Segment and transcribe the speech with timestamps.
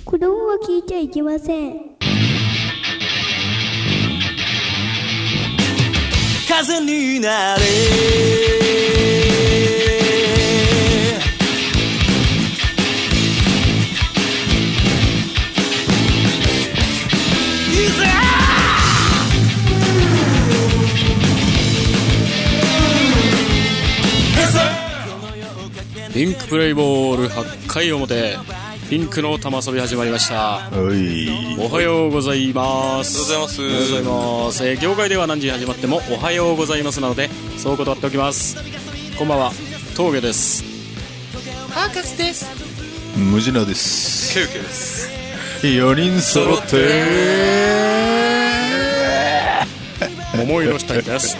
[0.06, 1.74] この音は聞いちゃいけません
[26.12, 28.36] ピンクプレイボール8回表。
[28.90, 30.34] ピンクの玉遊び始まりました。
[30.34, 31.58] はい。
[31.58, 33.32] おはようございます。
[33.32, 33.62] おはようございます。
[33.62, 34.02] おはようござい
[34.46, 38.56] ます、えー業界では何時に始まってもおはようございますなのでそう断っておきます。
[39.18, 39.52] こんばんは。
[39.96, 40.62] 峠です。
[43.16, 44.34] 無地なです。
[44.34, 45.08] ケウケです。
[45.62, 48.31] 4人揃って、
[50.44, 51.36] 桃色下着です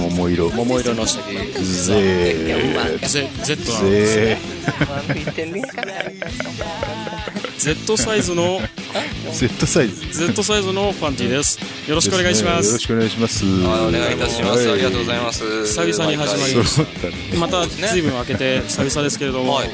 [0.00, 0.50] 桃色。
[0.50, 2.00] 桃色の下着ぜ
[3.02, 3.92] ゼ Z なー。
[3.92, 4.34] のぜ
[7.58, 8.60] Z サイズの。
[9.30, 10.26] Z サイズ。
[10.26, 13.44] Z サイズのパンティですよろしくお願いしますよろしくお願いします。
[13.44, 17.12] お願いいたします、はいありがとうございます久々に始まりま揃ったね。
[17.38, 19.70] また随分明けて久々ですけれども、はい。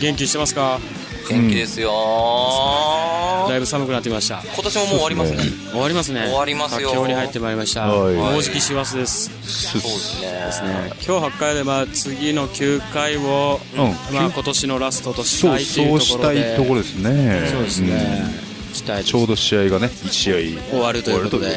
[0.00, 0.80] 元気してますか
[1.28, 1.90] 元気ですよ。
[1.90, 4.42] ーだいぶ寒くなってきました。
[4.42, 5.38] 今年ももう終わりますね。
[5.70, 6.20] 終わりますね。
[6.24, 6.90] 終わりますよ。
[6.90, 8.14] 佳境に入ってまいりました、はい。
[8.14, 9.30] もうじき師走です。
[9.46, 10.68] そうですね。
[10.68, 10.92] ね。
[11.06, 14.14] 今日8回でまあ次の9回を、うん。
[14.14, 16.38] まあ、今年のラストとしそう、たいというそうところで。
[16.38, 17.48] したいところですね。
[17.50, 18.34] そうですね、
[18.72, 20.34] したいちょうど試合がね、1試合
[20.70, 21.48] 終わるということで。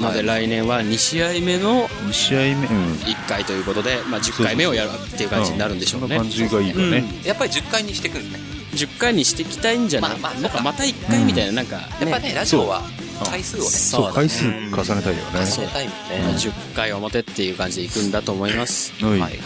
[0.00, 0.22] なので。
[0.22, 2.92] 来年は2試合目の2試合目、うん。
[2.94, 7.04] 1回ということで、まあ、10回目をやるっていう感じになるんでしょうね、感じがいいかね。
[7.24, 12.82] やっぱり10回にしていくんですね10回にしていきたいんじゃない、まあまあなんかまた1回みたいな、なんか、やっぱねラジオは
[13.24, 13.66] 回数をね。
[13.66, 15.46] そう、回数重ねたいよね。
[15.46, 18.92] 重ねたいもんまあね10回表っていう感じでいくんだと思います。
[19.04, 19.20] はい。
[19.20, 19.38] はい。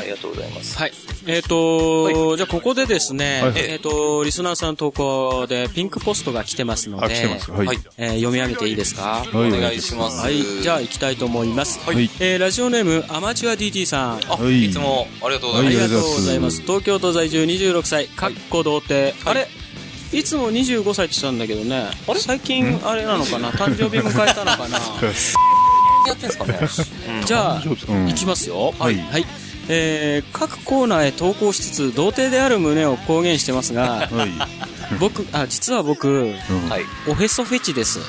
[0.00, 0.76] ありがとうございます。
[0.78, 0.92] はい。
[1.26, 3.52] えっ、と、じゃあここでですね、はい。
[3.56, 7.50] えっ、と、リスナーさんの投稿でピンクポストが来てますので、あ、来てます。
[7.50, 7.66] はい。
[7.66, 9.02] はいえー読み上げていいですか？
[9.02, 10.20] はお願いします。
[10.20, 10.42] はい。
[10.62, 11.80] じゃあ行きたいと思います。
[11.86, 12.10] はい。
[12.20, 14.20] えーラジオネーム、アマチュア DT さん。
[14.28, 14.66] あはい。
[14.66, 15.76] いつもありがとうござあいます。
[15.76, 16.62] りがとうございます。
[16.62, 19.14] 東京都在住26歳、かっこ童貞。
[19.28, 19.48] あれ？
[20.12, 21.84] いつも25歳って言ってたんだけどね。
[22.18, 23.50] 最近、あれなのかな？
[23.52, 24.78] 誕生日迎えたのかな？
[26.08, 26.58] やってんすかね。
[27.26, 28.08] じゃあ、うん。
[28.08, 28.74] いきますよ。
[28.78, 28.96] はい。
[28.96, 29.26] はい。
[29.72, 34.30] えー各コーナーへ投稿しつつ、童貞である旨を公言してますが、はい。
[34.98, 36.32] 僕、あ、実は僕、うん
[36.68, 38.00] はいおへそフェチです。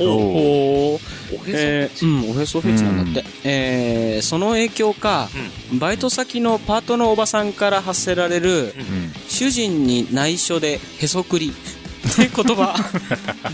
[0.00, 1.00] おおおへ
[1.48, 3.28] えーうん、おへそフェチなんだって。
[3.44, 5.28] えーその影響か、
[5.80, 11.52] バイト先のパートのおばさんから発せられる、うん主人に内緒でへそくり。
[12.08, 12.74] って言葉。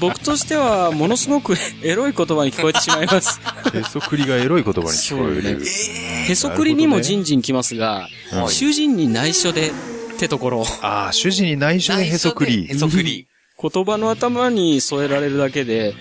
[0.01, 3.41] 僕としてはものすごくエロい言葉に聞こえてしまいます。
[3.75, 5.61] へそくりがエロい言葉に聞こえる。
[5.63, 9.73] へそくりにもジンジンきますが、うん主人に内緒でっ
[10.19, 10.65] てところ。
[10.83, 12.67] ああ、主人に内緒でへそくり。
[12.69, 13.29] へそくり。
[13.61, 15.95] 言葉の頭に添えられるだけでう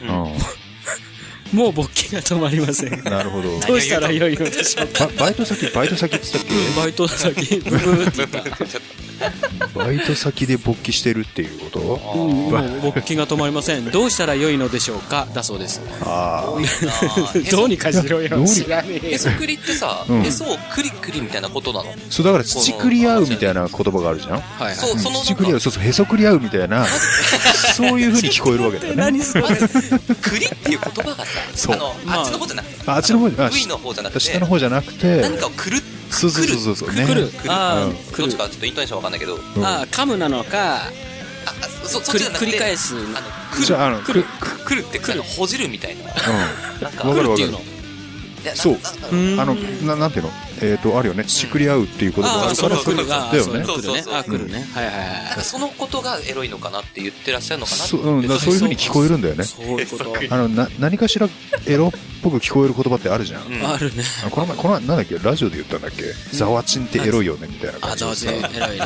[1.54, 3.00] もう勃起が止まりません。
[3.00, 3.04] ん。
[3.04, 3.60] なるほど。
[3.60, 5.06] どうしたらよいのでしょうか。
[5.18, 7.56] ババイト先、バイト先って言ったっバイト先。
[7.60, 8.80] ブブーって言ったけ
[9.76, 11.80] バイト先で勃起してるっていうこと？
[11.80, 13.86] うんもう勃起が止まりません。
[13.92, 15.28] どうしたらよいのでしょうか？
[15.34, 15.82] だそうです。
[16.02, 16.46] あ
[17.52, 18.30] どうにかしろよ。
[18.30, 18.48] どうに？
[18.50, 19.14] 知らねえよ。
[19.14, 20.22] へそくりってさうん。
[20.24, 21.92] へそをクリクリみたいなことなの？
[21.92, 21.94] あ。
[22.10, 24.32] そう、だから、乳くり合うみたいな言葉があるじゃん。
[24.34, 24.76] はいはい。
[24.76, 26.86] そうその乳くり合う、そうそう、へそくり合うみたいな、
[27.78, 29.02] そういう風に聞こえるわけだよね。
[29.04, 29.44] 何それ？
[30.22, 31.76] クリっていう言葉がさそう。
[31.76, 32.76] あのまああっちの方じゃなくて。
[32.86, 34.20] ああっちの方じゃ、あ V の方じゃなくて。
[34.20, 35.78] 下の方じゃなくて、何かをくる
[36.10, 37.06] そうそうそうね。
[37.06, 39.36] 来るどっちかちょっとイントネーションわかんないけど。
[39.36, 39.66] うん。
[39.66, 40.92] あー噛むなのかあ
[41.62, 42.46] あそそっ繰りちじゃなくて。
[42.46, 42.96] 繰り返す。
[42.96, 43.06] あの
[43.52, 45.22] くるじゃあ、あの、くる、くくるってくる。
[45.22, 46.04] ほじるみたいな。
[46.04, 46.10] うん。
[46.86, 47.34] わかるわかる。
[47.34, 47.60] っていうの？
[47.60, 47.62] い
[48.46, 48.78] やそう。
[49.12, 50.32] うんあの、ななんていうの？
[50.62, 51.24] えっと、あるよね。
[51.26, 53.12] 乳くり合うっていう言葉がある。
[53.12, 53.98] ああ、だよねそれ来るねそうそう。
[54.02, 54.66] そうあ、来るね。
[54.74, 59.48] はいはいなんはかそのことがエロいのかなって言ってらっしゃるのかなってそう、うん、そういう風に聞こえるんだよねい。。
[59.48, 60.14] そういうこと。
[60.30, 61.28] あの、な、 何かしら
[61.66, 61.92] エロっ
[62.24, 63.46] ぽく聞こえる言葉ってあるじゃん。
[63.46, 64.04] うんあるね。
[64.26, 66.04] あこの前、この前、なんだっけ、ラジオで言ったんだっけ、
[66.36, 68.58] ザワチンってエロいよね、みたいなあ、感じでざわさつい。
[68.58, 68.86] エロいね。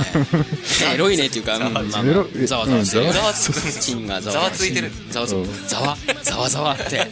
[0.94, 2.98] エロいねっていうか、ざわざわして
[3.94, 7.08] るうんがざわざわついてるざわざわうんざわ、ざわざわって。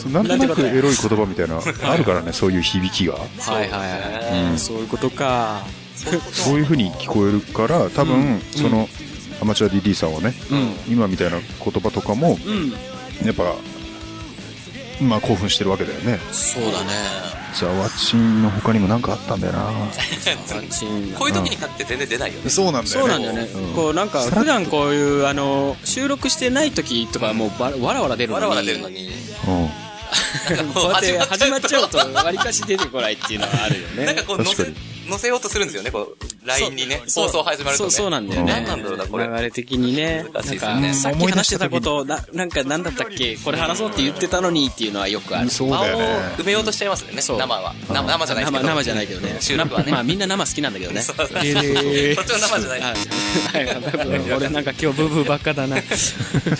[0.00, 1.60] そうなんとなくエロい言葉みたいな、
[1.90, 3.14] あるからね、 そういう響きが。
[3.14, 3.18] は
[3.52, 4.58] いはいはい。
[4.58, 5.62] そういうことか。
[6.32, 8.88] そういう風に聞こえるから、多分、その、
[9.40, 10.72] アマチュア DD さんはね、うん。
[10.88, 12.70] 今みたいな言葉とかも、うん。
[13.24, 13.54] やっぱ、
[15.00, 16.18] まあ興奮してるわけだよね。
[16.32, 17.36] そうだね。
[17.54, 19.70] ザワチンの他にも何かあったんだよな。
[20.70, 23.48] チンこういう時に買って全然出ないよねそうなんそうなんだよね。
[23.74, 28.44] こうなんか普段こういうあの収録してない時とかもうばわらわら出るのに。
[28.44, 29.68] わらわら出るのにうん。
[30.74, 34.04] こうやって始まっちゃうと、わりかし出てこないっていうのはあるよね。
[34.06, 34.72] なんかこう、載せ
[35.18, 37.02] せようとするんですよね、こう、LINE にね。
[37.06, 37.90] そう放送始まるとね。
[37.90, 38.52] そう、そうなんだよね。
[38.52, 39.26] 何なんだろうな、これ。
[39.26, 40.24] 流れ的にね。
[40.32, 40.50] 難し
[40.80, 43.36] ねさっき話してたこと、な、なんかなんだったっけ？
[43.36, 45.50] これ話そうって言ってたのにっていうのはよくある。
[45.50, 46.04] そうだよね。
[46.38, 47.74] 埋めようとしちゃいますよね、そう生は。
[47.90, 48.64] な生じゃないですけど。
[48.64, 49.36] 生生じゃないけどね。
[49.40, 49.92] 収録はね。
[49.92, 51.00] まあみんな生好きなんだけどね。
[51.02, 52.80] そうそうそうへーそっちの生じゃない。
[52.80, 52.92] はい
[53.66, 55.80] はい俺なんか今日ブーブーばっかだな。
[55.80, 55.82] じ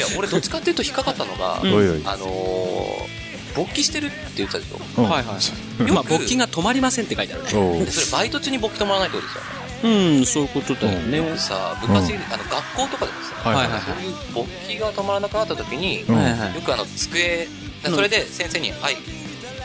[0.03, 1.56] ゃあ俺どっちかっていうと引っかかったのが。
[1.56, 5.03] あのー、勃起してるって言ってたでしょ？
[5.03, 5.93] うんはいはい。
[5.93, 7.87] まあ勃起が止まりませんって書いてあるね。
[7.87, 9.56] それバイト中に勃起止まらないってことですよね。
[9.82, 9.88] う
[10.20, 11.19] ん、そういうことだよね。
[11.19, 17.49] よくさ、昔、うんあの、学校とかでもさ、はいはいはいそういう勃起が止まらなくなった時に、うんはいはいよくあの、机、
[17.84, 18.96] うんそれで先生に、はい、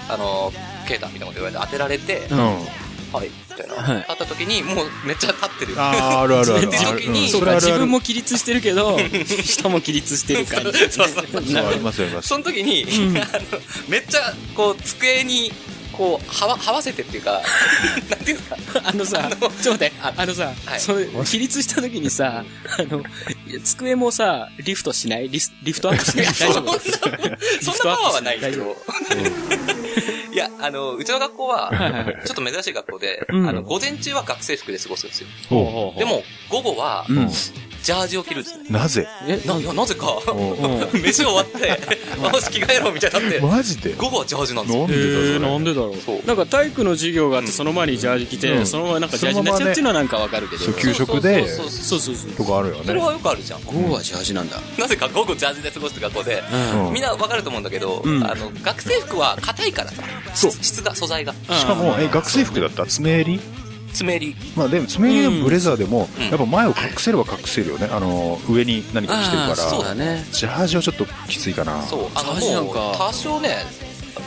[0.10, 0.52] あの、
[0.88, 2.38] ケータみたいなこと言われて当てられて、うん。
[3.14, 3.76] はい、みたいな。
[3.76, 5.74] はい立った時に、もうめっちゃ立ってる。
[5.80, 6.68] ああ、あるあるある。
[6.68, 8.98] って時にうんそうか、自分も起立してるけど、
[9.44, 10.72] 下も起立してる感じ。
[10.90, 12.28] そうそうそうそう ありますあります。
[12.30, 12.86] その時に、
[13.20, 15.52] あの、めっちゃ、こう、机に、
[16.02, 17.44] こう、はわ、はわせてっていうか、
[18.10, 20.80] なんていうか、あのさ、ちょっと待って、あのさ、はい。
[20.80, 22.44] それ、起立した時にさ、
[22.80, 23.04] あの、
[23.64, 25.30] 机もさ、リフトしない？
[25.30, 26.26] リスリフトアップしない？
[26.26, 26.80] 大丈夫？
[27.62, 28.76] そんなパワーはないですけど。
[30.34, 31.72] いや、あの、うちの学校は、
[32.26, 33.48] ちょっと珍しい学校で、うん。
[33.48, 35.28] あの、午前中は学生服で過ごすんですよ。
[35.52, 36.00] おうほう。
[36.00, 37.30] で、も、午後は、うん。
[37.84, 38.66] ジャージを着るんですね。
[38.70, 39.08] なぜ？
[39.28, 40.22] え、な、いやなぜか。
[40.94, 41.68] 飯終わって、
[42.22, 43.94] よし、着替えろみたいになって、マジで？
[43.94, 44.88] 午後はジャージなんですよ。
[44.90, 46.26] えなんでだー、ろなんでだろそうう。
[46.28, 50.64] なんか体育の授業があって、その前にジャージ着て、うんそのままなんかジャージになっちゃうっていうのはなんかわかるけど。
[50.66, 51.48] そう給食で？
[51.48, 52.32] そうそうそうそうそうそう。
[52.34, 52.82] とかあるよね。
[52.86, 53.64] それはよくあるじゃん。
[53.64, 54.60] 午後はジャージなんだ。
[54.78, 56.88] なぜか午後ジャージで過ごす学校で、うん。
[56.88, 60.04] うんみんなわかると思うんだけど、うんあの、学生服は硬いからさ、
[60.36, 61.34] そう質質が、素材が。
[61.34, 63.40] しかも、え、学生服だった爪襟
[63.92, 64.36] 爪襟。
[64.56, 67.88] まあでも爪襟でもブレザーでもうん、やっぱ前を隠せれば隠せるよね。
[67.92, 69.56] あの、上に何か着てるから。
[69.56, 70.26] そうだね。
[70.32, 71.82] ジャージはちょっときついかな。
[71.84, 73.66] そう、あの、もう、か多少ね、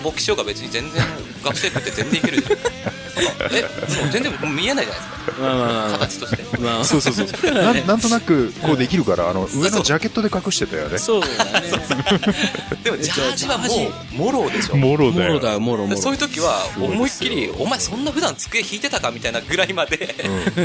[0.03, 1.03] 勃起しようが別に全然、
[1.45, 2.53] 学生服って全然いけるじゃん。
[3.55, 5.14] え、そう、全然見えないじゃないですか、まあ。
[5.33, 6.59] 形として。
[6.59, 7.53] まあ、そうそうそう。
[7.53, 10.99] なんなんとなく、こうできるから、あの、上のジャケットで隠してたよね。
[10.99, 11.27] そうだ
[11.61, 11.69] ね。
[12.83, 13.65] でも、ジャージはも
[14.13, 14.77] う、もろでしょ。
[14.77, 15.33] もろだよ。
[15.33, 16.01] もろだよ、もろもろ。
[16.01, 20.15] そういう時は、思いっきり、お前そんな普段机引いてたかみたいなぐらいまで、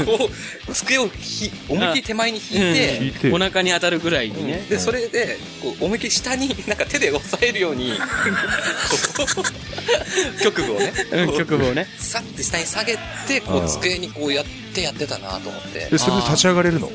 [0.06, 0.30] こ
[0.68, 4.64] う、机をひ思いっきり手前に引い引いて、てお腹に当たるぐらいにね。
[4.68, 7.92] で、それで、こう、思いっきり下に、なんか手で押さえるように、
[9.16, 11.86] こう局部をね、うん、曲をね。
[11.98, 14.49] さって下に下げて、こう、机にこうやって
[14.82, 15.98] やってたなと思ってで、。
[15.98, 16.90] それで立ち上がれるの？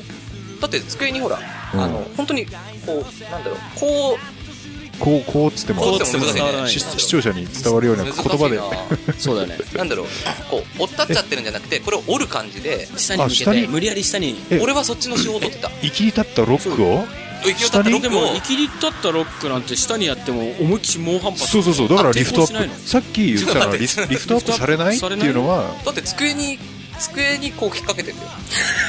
[0.60, 1.38] だって机にほら、
[1.74, 2.52] うんあの、本当に、こ
[2.86, 8.56] う、なんだろう、こう、こう、こうっつってもこうっても難しいね伝わらないし視聴者に伝わるような言葉で。
[8.56, 9.58] 難しいなそうだよね。
[9.74, 10.06] なんだろう、
[10.50, 13.62] こう、折ったっちゃってるんじゃなくて、これを折る感じで、下に向け下に？
[13.62, 14.36] て、無理やり下に。
[14.50, 15.68] え俺はそっちの仕事ってた。
[15.82, 17.04] 生きり立ったロックを？
[17.44, 21.46] 勢い立ったロックをでも、、生きり立ったロックなんて下にやっても思いっきり猛反発。
[21.46, 21.88] そうそうそう。
[21.90, 22.88] だからあリフトア抵抗しないのップ。
[22.88, 26.58] さっき言ってたのはリスリフトアップされないっていうのは、だって机に、
[26.98, 28.28] 机にこう引っ掛けてんだよ。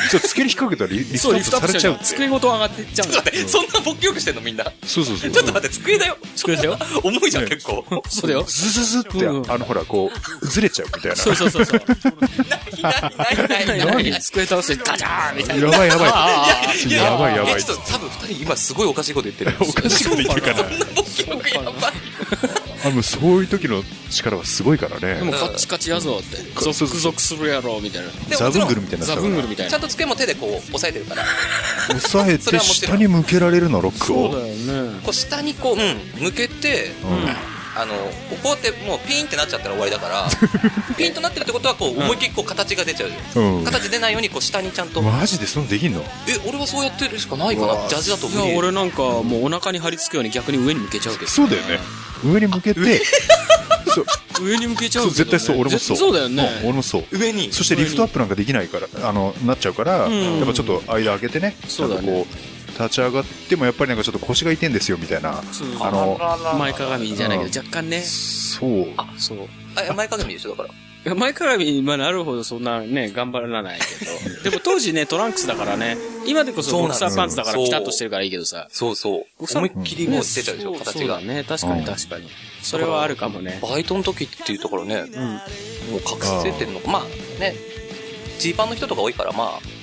[0.09, 1.67] ちょっとつけに引っ掛けたらリリフそう、トアップ。
[1.67, 2.05] されちゃうって。
[2.05, 3.31] 机ごと上がっていっちゃうんだちょっと。
[3.31, 4.65] 待って、そんな勃起よくしてんのみんな？
[4.85, 5.31] そうそうそう。
[5.31, 6.17] ちょっと待って、机だよ。
[6.35, 6.77] 机だよ。
[7.03, 7.83] 重いじゃん、結構。
[8.09, 8.43] そうだよ。
[8.43, 10.11] ズズズって、うんあの、ほら、こ
[10.41, 11.15] う、ずれちゃうみたいな。
[11.15, 11.81] そうそうそうそう。
[12.81, 14.21] ないないないないない。
[14.21, 15.65] 机倒してガチャーンみたいな。
[15.67, 16.87] やばいやばい。
[16.87, 19.55] いややばいやばいえちょっと多分二人今すごいおかしいこと言ってる。
[19.59, 20.63] おかしいこと言ってるから。
[20.95, 21.93] 勃起力やばい。
[22.87, 25.31] あの、そういう時の力はすごいからでもね。
[25.33, 26.37] カッチカチやぞって。
[26.61, 28.37] そうそうゾクゾクするやろ、みたいな。
[28.37, 29.15] ザブングルみたいになザ。
[29.15, 29.81] ブングルみたいなちゃん。
[29.81, 31.23] と机も手でこう押さえてるから。
[31.89, 34.31] 押さえて下に向けられるの、ロックを。
[34.31, 34.99] そうだよね。
[35.03, 37.93] こう下にこう、うん、向けて、うんあの、
[38.41, 40.27] こうやってもうピーンってなっちゃったら終わりだから、
[40.97, 43.59] ピーンとなってるってことはこう思いっきりこう形が出ちゃうじゃん。
[43.59, 43.63] うん。
[43.65, 46.03] 形出ないようにこう下にちゃんと、マジでそんなできんの？
[46.27, 47.87] え、俺はそうやってるしかないかな。
[47.87, 48.57] ジャージだといや、無理。
[48.57, 51.31] 俺なんかもうお腹に張り付くように逆に上に向けちゃうけど。
[51.31, 51.79] そうだよね。
[52.23, 53.01] 上に向けて、
[53.87, 54.01] そ
[54.41, 55.97] う、上に向けちゃそううけどね絶対そう、俺もそう。
[55.97, 56.43] そうだよね。
[56.43, 57.03] ん俺もそう。
[57.11, 57.51] 上に。
[57.51, 62.25] そしてリフトアップなんかできないから、あの、なっちゃうから、んやっぱちょっと間開けてね、そうだね
[62.79, 66.19] 立ち上がってもやっぱりなんかちょっと腰が痛いんですよみたいな、そうあの、
[66.59, 68.01] 前かがみじゃないけど、若干ね。
[68.01, 68.87] そう。
[69.17, 69.37] そう。
[69.75, 70.69] あ、前かがみでしょ、だから。
[71.15, 74.11] 前かがみにまあなるほどそんなね、頑張らないけど。
[74.49, 78.67] でも当時ね、トランクスだからね、今でこそボクサーパンツだからピタッとしてるからいいけどさ。
[78.71, 79.57] そうそう。
[79.57, 81.21] 思いっきりもう出ちゃうでしょ、形が。
[81.21, 82.27] ね、確かに確かに。
[82.61, 83.59] それはあるかもね。
[83.61, 85.23] バイトの時っていうところね、うん。
[85.23, 85.41] もう
[86.01, 86.89] 隠せてるのか。
[86.91, 87.55] まあね、
[88.39, 89.76] ジーパンの人とか多いから、まあ、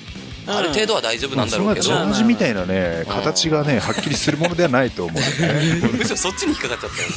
[0.47, 5.81] ある程度は大丈夫なんだろうけどそんな、ジャージみたいなね、形がね、はっきりするものではないと思うね。
[5.93, 7.09] むしろそっちに引っかかっちゃったよ。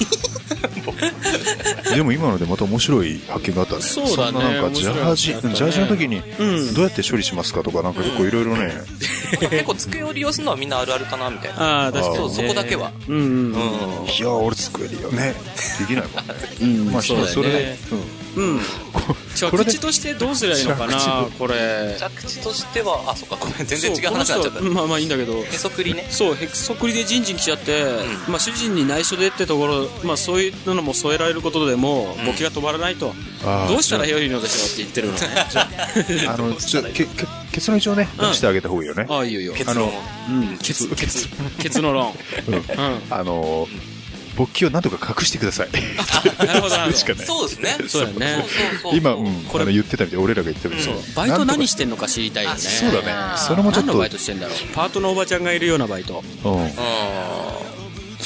[1.96, 3.82] でも今のでまた面白い発見があったね。
[3.82, 8.74] そうだねんななんかジャージ、面白いジャージの時にうんどうやって処理しますかとかなんか結構いろいろね、
[9.40, 12.18] 結構机を利用するのはみんなあるあるかなみたいなああ、確かに、ね。
[12.20, 12.92] そうそこだけは。
[13.08, 13.22] うんうん。
[13.22, 15.36] うんいや俺作れるよね
[15.80, 17.78] できないもんねうん、まあそうだよそれでね。
[18.38, 18.60] うん。
[19.36, 21.96] 着地としてどうすりゃいいのかな着、これ。
[22.00, 25.40] 着地としてはあそっかごめん全然違う話になっちゃったまあまあいいんだけど。
[25.40, 27.84] へそくりねそう、へそくりでジンジン来ちゃって、
[28.30, 33.14] まあ主人に内緒でってところ、まあそういうのも添えられることでも、ん簿記が止まらないと。
[33.44, 36.28] あーどうしたら良いのでしょうって言ってるのね。
[36.28, 37.08] あのちょけけ
[37.52, 39.54] 結論一応ね出してあげた方がいいよねああ、いいよいいよ。
[39.54, 39.92] 結論を
[40.30, 41.28] うん、ケツ、ケツ、
[41.60, 42.14] ケツの論。
[42.48, 42.64] うん。
[43.10, 43.68] あの
[44.38, 45.70] 勃起をなんとか隠してください。
[46.46, 46.98] なるほど、なるほど。
[46.98, 47.26] しかない。
[47.26, 47.78] そうですね。
[47.88, 48.46] そうだよね
[48.94, 52.60] 今、うん、これあの言ってたみたい俺らが言ってたみたいそうにバイト何ししてんのか知りたいよね。
[52.60, 53.38] そうだね。
[53.38, 53.88] それもちょっと。
[53.88, 54.58] 何のバイトしてんだろう。
[54.74, 56.24] パートのおばちゃんがいるようなバイト。
[56.44, 56.66] うん。
[56.66, 56.70] う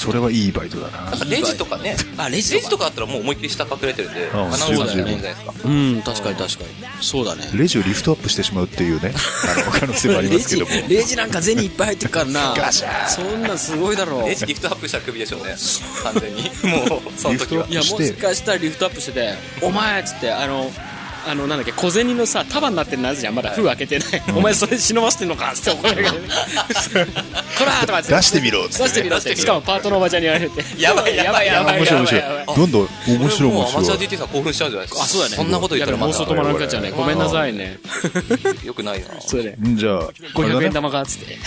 [0.02, 1.26] それはいいバイトだな。
[1.26, 1.96] んレジとかね。
[2.18, 6.70] あ、レジレジとかあったらもう思いっきり下隠れてるんでうんアナウンサーみたいなもんじゃないですかうん、確かに確かに。
[7.02, 7.44] そうだね。
[7.54, 9.14] レジをリフトアップしてしまうっていうね。
[9.14, 10.72] あの可能性もありますけども。
[10.72, 12.54] レジレジなんか銭いっぱい入ってるからな。
[12.58, 13.08] ガシャー。
[13.10, 14.28] そんなんすごいだろう。
[14.28, 15.56] レジリフトアップしたらクビでしょうね。
[16.04, 16.42] 完全に。
[16.90, 17.68] もうその時は。
[17.70, 20.72] いや、もしかしたらリフトアップしてて、お前っつって、あの、
[21.28, 23.36] あの、なんだっけ、小銭のさ、束になってるやつじゃん。
[23.36, 24.24] まだ封開けてない。
[24.36, 26.10] お前それ忍ばせてんのかっつ って怒られる
[27.86, 29.36] から出してみろっつって出してみろって。
[29.36, 30.64] しかもパートのおばちゃんに言われて。
[30.82, 35.36] やばいやばいやばい面白い面白いやばいやばいどんどん面白いもうアマチュア面白い DT さん興奮しちゃうじゃないですかあ、そうだね。
[35.36, 36.92] そんなこと言ったら妄想止まらなくなっちゃうね。
[36.92, 37.78] ごめんなさいね。
[38.64, 39.56] よくないなそれで。
[39.62, 40.02] んじゃああ
[40.42, 41.38] れだ500ね円玉かっつって。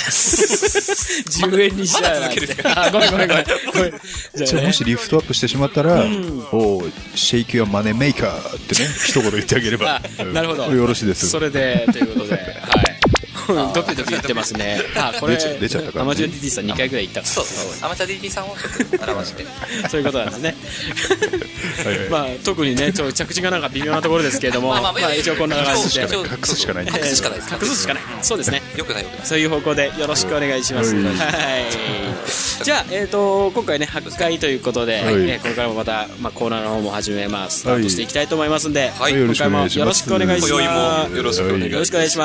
[1.30, 2.56] 10円にしちゃうなっつって。
[2.64, 3.44] あ、ごめんごめんごめん。
[3.72, 4.00] ごめんじゃ
[4.36, 6.04] あねじゃあもしリフトアップしてしまったら
[6.52, 10.00] 「おうシェイキュアマネーメーカー」ってね一言言ってあげれば。
[10.18, 10.73] あ なるほど。
[10.73, 11.28] よろしいです。
[11.28, 12.93] それで、ということで、はい。
[13.46, 14.80] ドキドキ言ってますね。
[14.96, 19.50] あ、これ、出ちゃったからねアマチュア DT さん2回ぐらい行ったかそうそうアマチュア DT さんをちょっと表してら。
[19.88, 20.56] そういうことなんですね。
[21.84, 26.02] はいはい まあ、特にね、ちょ着地がなんか微妙なところですけれども、まあまあまあ、一応こんな感じで。
[26.02, 26.08] 隠
[26.44, 28.02] すしかない隠すしかないです隠すしかない。
[28.22, 28.62] そうですね。
[28.76, 30.94] よくないよくないそういう方向でよろしくお願いします。
[30.94, 32.64] はいはい。
[32.64, 37.60] じゃあ、えっ、と、今回ね、8回ということで、はいえーこれからもまた、まあ、コーナーの方も始めます。
[37.60, 40.48] スタートしていきたいと思いますんで、はい今回もよろしくお願いします。
[40.48, 40.68] 今宵
[41.10, 42.18] もよろしくお願いしますよろしくお願いし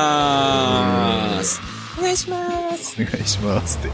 [1.10, 1.62] ます。
[1.98, 2.38] お願いしま
[2.74, 3.02] す。
[3.02, 3.90] お願いしますって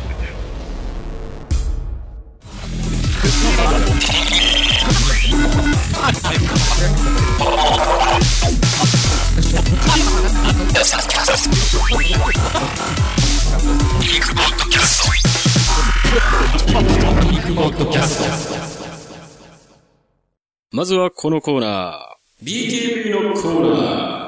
[20.71, 24.24] まずはこのコーナー、BKB のコーナー。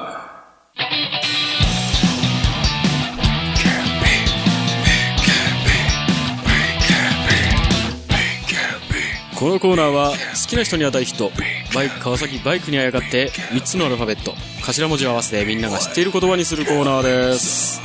[9.38, 10.16] このコーナーは好
[10.48, 11.30] きな人には大ヒット。
[11.72, 14.34] バイク川崎バイクにあやかって3つのアルファベット。
[14.66, 17.80] 頭文字を合わせてみんなが知っている言葉にするコーナーです。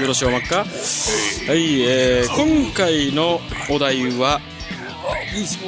[0.00, 0.64] よろしおまっか？
[0.64, 3.40] はい、えー、今回の
[3.70, 4.40] お題は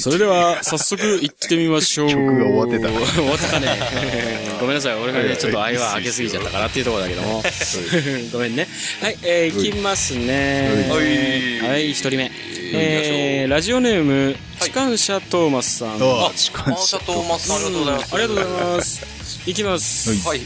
[0.00, 2.10] それでは早速行ってみましょう。
[2.10, 3.68] 曲が終わってた終わってたね。
[4.60, 4.94] ごめんなさい。
[4.94, 7.42] 俺がねちょっと愛は上げすぎちゃったからっていうところだけども。
[8.32, 8.68] ごめんね。
[9.00, 9.72] はい、えー、い。
[9.72, 10.86] きますね。
[10.88, 11.68] はい。
[11.68, 11.90] はい。
[11.90, 12.30] 一人目。
[12.76, 15.96] えー、ラジオネーム機関車トーマスさん。
[15.96, 18.14] あ痴漢者トーマスさんありがとうございます。
[18.14, 19.02] ありがとうございます。
[19.46, 20.28] いきます。
[20.28, 20.40] はい。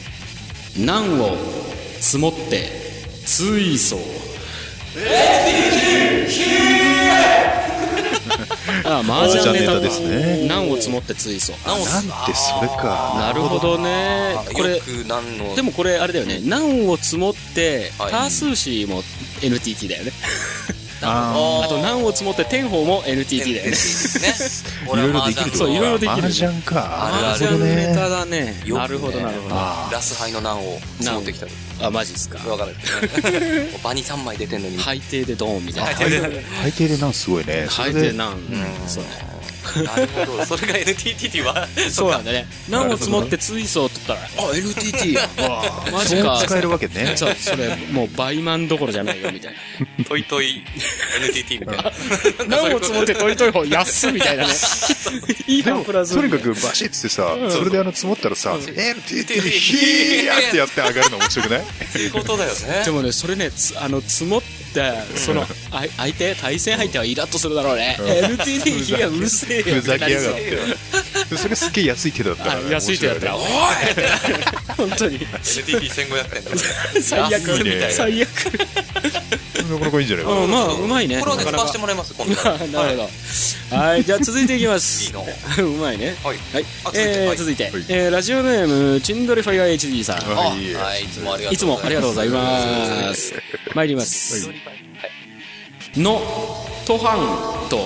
[0.77, 1.37] 難を
[2.01, 2.71] 積もって
[3.27, 3.97] 追走
[4.97, 4.99] あ
[6.27, 6.88] 麻
[8.89, 10.49] 雀ネタ麻雀ネタですね。
[10.49, 11.53] 難を積もって追走。
[11.67, 13.15] なんなんてそれか。
[13.19, 14.37] なるほどね。
[14.53, 14.81] これ
[15.55, 16.41] でもこれあれだよね。
[16.45, 18.11] 難を積もってはい。
[18.11, 19.03] 多数詞も
[19.43, 20.13] NTT だよね
[21.03, 24.87] ああと難を積もって天宝も NTT だよねです。
[24.87, 25.57] ねいろいろできる。
[25.57, 26.27] そういろいろできる。
[26.27, 26.87] 麻雀か。
[27.07, 27.95] あネタね。
[27.95, 29.55] だねなるほどなるほど。
[29.55, 31.91] あラスハイの難を積もってきた。
[31.91, 32.39] マジっすか。
[32.49, 32.77] わかんない
[33.83, 34.79] 場に3枚出てんのに。
[34.83, 35.99] 最低でドーンみたいな。
[35.99, 37.67] 最低でなんすごいね。
[37.71, 38.37] それで最低難。
[38.87, 39.05] そう
[39.85, 40.45] なるほど。
[40.45, 41.67] それが NTT っては？
[41.91, 42.47] そうなんだね。
[42.69, 44.49] 難を積もって追走って言ったら？
[44.49, 45.29] あ NTT や
[45.93, 46.43] マジか。
[46.47, 47.15] 使えるわけね。
[47.17, 49.55] そうそれもう倍満どころじゃないよみたい
[50.09, 50.65] トイトイ。
[51.23, 51.83] NTT みたいな。
[52.49, 54.53] な難を積もって取りとい方安っみたいなね。
[55.47, 61.61] いいでものプラスとにかくバシッつってさそれであの積もったらさ「NTT ヒーってやって上がるの面白くない？
[61.61, 62.83] っていうことだよね。
[62.85, 64.49] でもねそれねつあの積もって
[65.17, 67.97] そのあ相手対戦相手はイラッとするだろうね。
[68.01, 70.51] NTT ヒがうるせえよふざけやがっって。
[71.31, 72.53] てそれすっげえ安い手だったら。
[72.55, 73.43] あ安い手だったらおい
[74.77, 75.19] 本当に。
[75.19, 76.57] NTT1500 円とか
[77.03, 77.89] 最悪安いね。
[77.91, 78.29] 最悪。
[79.69, 80.25] なかなかいいんじゃない？
[80.27, 81.19] かうんまあうまいね。
[81.21, 81.59] これはねなかなか。
[81.59, 82.33] 使わせてもらいます今度
[82.79, 83.09] なるほ
[83.71, 83.77] ど。
[83.77, 85.05] はい、じゃあ続いていきます。
[85.05, 85.27] いいの？
[85.59, 86.17] うまいね。
[86.25, 86.37] はい。
[86.55, 86.65] はい。
[86.85, 86.91] あ。
[86.91, 87.11] 続いて。
[87.11, 87.37] えー、はい。
[87.37, 87.73] 続いて、はい。
[87.89, 90.17] えー、ラジオネーム、チンドレファイア HD さん。
[90.17, 91.03] あ、ははい。
[91.03, 91.37] い、いつもあ
[91.89, 92.65] りがとうございます。
[92.65, 93.35] いつもありがとうございます。
[93.75, 94.49] 参ります。
[95.99, 96.21] の、
[96.87, 97.79] トハント。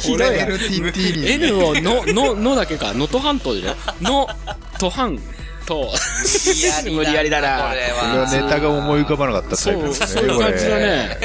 [0.00, 0.44] ひどいな。
[0.44, 1.30] NTT に。
[1.30, 2.92] N をの、の、のだけか。
[2.92, 4.28] 能登半島でしょの、
[4.78, 5.18] トハン
[5.66, 5.90] ト。
[6.92, 8.30] 無理やりだなこれはは。
[8.30, 10.06] ネタが思い浮かばなかったタそう、イプですね。
[10.06, 11.18] そういう感じだね。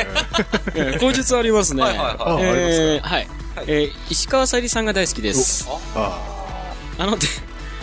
[0.76, 1.82] えー口述ありますね。
[1.84, 3.28] はいはいはいあありえーはい。
[3.68, 5.68] えー石川さゆりさんが大好きです。
[5.96, 6.20] あ
[6.98, 7.28] あの、で、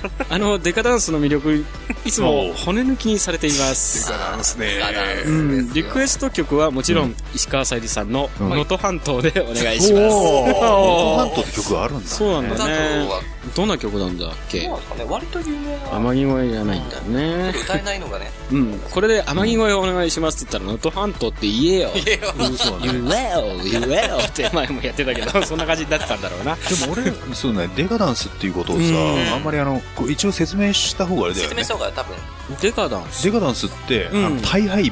[0.29, 1.65] あの、デカダンスの魅力、
[2.05, 4.13] いつも骨抜きにされています。
[4.13, 4.81] あ、なんすね。
[5.27, 10.11] うん、リクエスト曲はもちろん、石川さゆりさんの、うん能登半島でお願いします。
[10.13, 10.53] おー。
[10.67, 12.09] おーハントって曲があるんだ。
[12.09, 12.73] そうなんだね
[13.09, 13.21] は。
[13.57, 14.61] どんな曲なんだっけ？
[14.63, 15.05] そうなんですかね。
[15.09, 15.99] 割と有名な。
[15.99, 17.55] 天城越えじゃないんだね。
[17.63, 18.31] 歌えないのがね。
[18.53, 18.81] うん。
[18.91, 21.91] これで天城越えお願いしますって言ったら、能登半島って言えよ。
[21.95, 26.55] いや言えよ、言えよって前もやってたけど、そんな感じになってたんだろうな。
[26.57, 31.69] でも俺、そうね、デカダンスっていうことをさ、うんあんまりあの、こう一応説明した方があれだよね説明し。
[31.69, 32.17] た方が多分。
[32.61, 33.23] デカダンス。
[33.25, 34.91] デカダンスって、うんあの、大敗日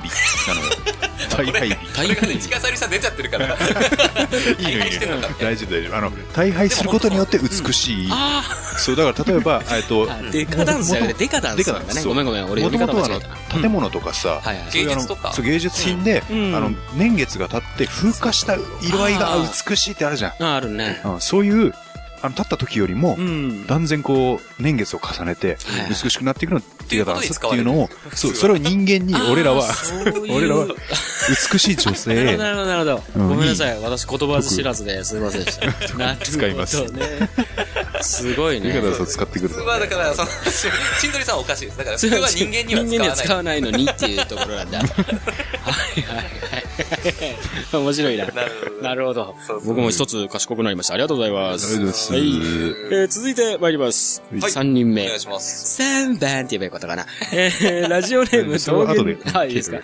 [0.48, 0.66] なのよ。
[1.36, 2.48] 大敗日。
[2.48, 3.46] 川さゆりさん出ちゃってるから。
[3.46, 5.20] いいのいいの。
[5.40, 5.96] 大丈夫大丈夫。
[5.96, 8.08] あの、大敗することによって美しい。
[8.10, 8.42] あ
[8.76, 12.00] そう、だから例えば、 えっと、あ、デカダンスじゃなくてデカダンスなんだね。
[12.00, 13.56] そうごめんごめん、俺も読み方ともとはあ間違えた。
[13.56, 14.56] の、建物とかさ、はいはい。
[14.70, 20.42] そういうあの芸術とかそう、芸術品で、うんあの、年月が経って風化した色合いがあー美しいってあるじゃん。
[20.44, 21.00] あ、あるね。
[21.04, 21.74] うんそういう、
[22.22, 23.66] あの、経った時よりもう、ん。
[23.66, 29.68] 断然こう、年月を重ねてはい、美しくなっていくのっていうダンスっていうのを、そう、それを人間に、俺らは
[30.30, 30.66] 俺らは、
[31.52, 33.02] 美しい女性ど、、なるほど、なるほど。
[33.16, 33.78] うんごめんなさい。
[33.80, 36.16] 私言葉知らずですいませんでした。
[36.24, 36.82] 使います
[38.00, 38.72] すごいね。
[38.72, 41.78] デカダンスを使ってくる普通はだから、その、しんどりさんはおかしいです。
[41.78, 44.78] だから、普通は人間には人間には使わ 使わないのにっていうところなんだ。
[44.82, 46.67] はいはいはい。
[47.72, 48.26] 面白いな。
[48.82, 50.94] なるほど僕も一つ賢くなりました。
[50.94, 51.66] ありがとうございます。
[51.66, 52.22] ありがとうございますはい。
[52.22, 54.22] えー続いて参ります。
[54.40, 55.20] はい三人目お願い。
[55.20, 55.82] します。
[55.82, 57.06] 3番って言えばよかったかな。
[57.32, 59.78] えー、ラジオネーム、 それは後で道玄はい、いいですか？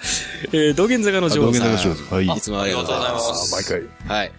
[0.52, 1.70] えー、道玄坂のあ道女王さん。
[1.70, 3.52] 玄坂の女王はいいつもありがとうございます。
[3.54, 3.80] 毎回。
[3.80, 4.18] はい。
[4.18, 4.30] はい。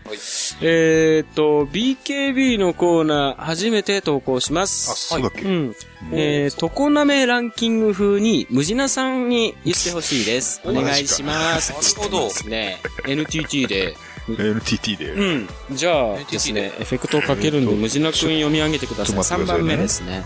[0.62, 5.08] えーっと、BKB のコーナー、初めて投稿しまあ、す。
[5.10, 5.42] そうだっけ？
[5.44, 5.76] うん。
[6.12, 10.62] えー、常滑ランキング風に、ムジナさんに言ってほしいです。
[10.66, 11.72] お願いします。
[11.74, 12.82] なるほどですね。
[13.08, 13.96] NTT で。
[14.28, 15.06] NTT で。
[15.12, 15.50] うん。
[15.72, 19.16] じゃあですね、エフェクトをかけるんで、ムジナくん読み上げてください。
[19.16, 20.24] 3ちょっと待ってくださいね番目ですね。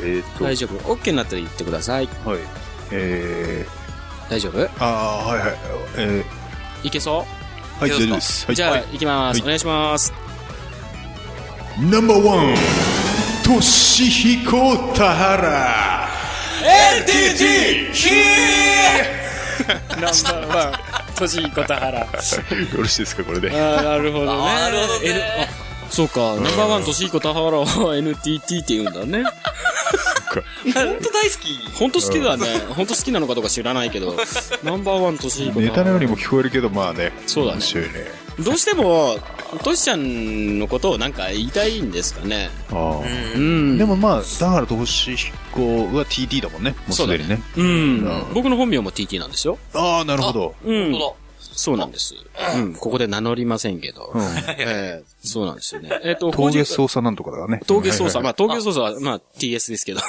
[0.00, 2.08] えーっと、大丈夫？OK になったら言ってください。
[2.24, 2.38] はい。
[2.92, 3.66] え
[4.30, 4.58] 大丈夫？
[4.58, 5.56] ー、あー、はいはい。
[5.98, 6.24] え
[6.84, 8.44] いけそー、はい、大丈夫です。
[8.46, 8.54] はい。
[8.54, 9.36] うじゃあ、はい行きます。
[9.36, 10.12] はいお願いします。
[11.80, 12.54] ナンバーワン、
[13.48, 16.06] トシヒコタハラ。
[19.98, 20.72] ナンバーワン、
[21.16, 22.00] トシヒコタハラ。
[22.00, 22.06] よ
[22.76, 23.50] ろしいですか、これで。
[23.50, 24.54] ああ、なるほどね。
[24.54, 25.48] なるほどね
[25.88, 29.24] そうか、ナンバーワン、トシヒコタハラは NTT って言うんだね。
[30.74, 31.78] 本当大好き。
[31.78, 32.44] 本当好きだね。
[32.76, 34.14] 本当好きなのかどうか知らないけど、
[34.62, 35.68] ナンバーワン、トシヒコタハラ。
[35.70, 37.14] ネタのようにも聞こえるけど、まあね。
[37.26, 37.90] そうだね面白いね。
[38.40, 39.18] どうしても、
[39.64, 42.50] トシちゃんのことをなんか言いたいんですかね？
[42.70, 43.38] あーう
[43.74, 43.78] ん。
[43.78, 46.70] でもまあ、だからトシヒコは TT だもんね。
[46.72, 47.40] もうすでにね。
[47.56, 47.70] うんう
[48.30, 48.34] ん。
[48.34, 49.58] 僕の本名も TT なんですよ。
[49.74, 50.54] ああ、なるほど。
[50.64, 50.92] うん
[51.40, 52.14] そうなんです。
[52.56, 52.74] うん。
[52.74, 54.12] ここで名乗りませんけど。
[54.14, 54.22] うん。
[54.58, 56.00] ええそうなんですよね。
[56.02, 57.60] えっと、峠操作なんとかだね。
[57.66, 58.16] 峠操作。
[58.16, 60.00] はいまあ、峠操作は、まあ、TS ですけど。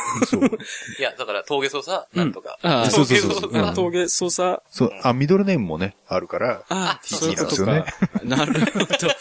[1.00, 2.58] いや、だから、峠操作、なんとか。
[2.64, 4.62] ああ、そうそうそうそう峠操作峠操作。
[4.72, 6.64] そう、あ、ミドルネームもね、あるから。
[6.70, 7.94] ああ、そういうことなんか。
[8.24, 8.86] なるほど。
[8.86, 9.12] ちょっ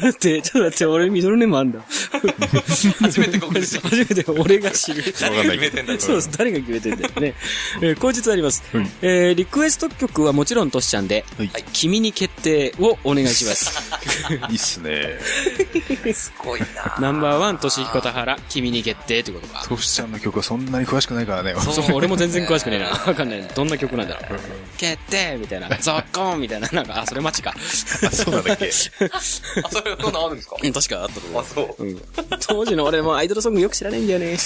[0.00, 1.80] と待って、ちょっと待って、俺ミドルネームあんだ。
[3.00, 3.88] 初めて告知した。
[3.88, 5.02] 初めて俺が知る。
[5.20, 6.00] 誰が決めてんだよ。
[6.00, 6.30] そうです。
[6.36, 7.34] 誰が決めてんだよね。
[7.80, 8.62] えー、後日あります。
[9.02, 13.90] えー、リクエスト曲はもちろんトシちゃんで、はい君に決定をお願いします。
[14.48, 15.18] いいっすね。
[16.14, 16.96] すごいな。
[17.00, 19.64] ナンバーワン、トシヒコタハラ、君に決定ということか。
[19.68, 21.54] トシちゃんの曲はそんなに詳しくないからね。
[21.60, 22.86] そう、俺も全然詳しくねえな。
[23.06, 23.42] わかんない。
[23.54, 24.40] どんな曲なんだろう。
[24.76, 25.68] 決定みたいな。
[25.80, 26.68] ゾッコーンみたいな。
[26.72, 27.54] なんか、あ、それ待ちか。
[27.54, 28.66] あそうなんだっけ？
[29.12, 30.56] あ、それ、そんなんあるんですか？
[30.62, 31.44] うん、確かあったと思うあ、。
[31.46, 31.84] そう。
[31.84, 32.02] うん。
[32.46, 34.36] 当時の俺もアイドルソングよく知らないんだよね。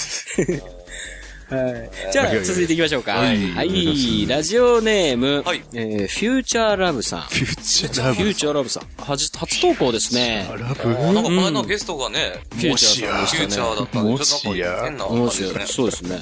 [1.49, 2.11] はい。
[2.11, 3.13] じゃあ、続いていきましょうか。
[3.13, 4.27] はいはい。
[4.27, 7.21] ラジオネーム、はいえー、フューチャーラブさん。
[7.21, 9.03] フューチャーラフューチャーラブさん。
[9.03, 10.47] はじ、初投稿ですね。
[10.51, 10.57] ブ。
[10.59, 13.59] ラあなんか前のゲストがね、フューチャーさんでフューチ。
[13.59, 15.73] ャーだったんで、もちょっとなんか変な面感じです。
[15.73, 16.19] そうですね。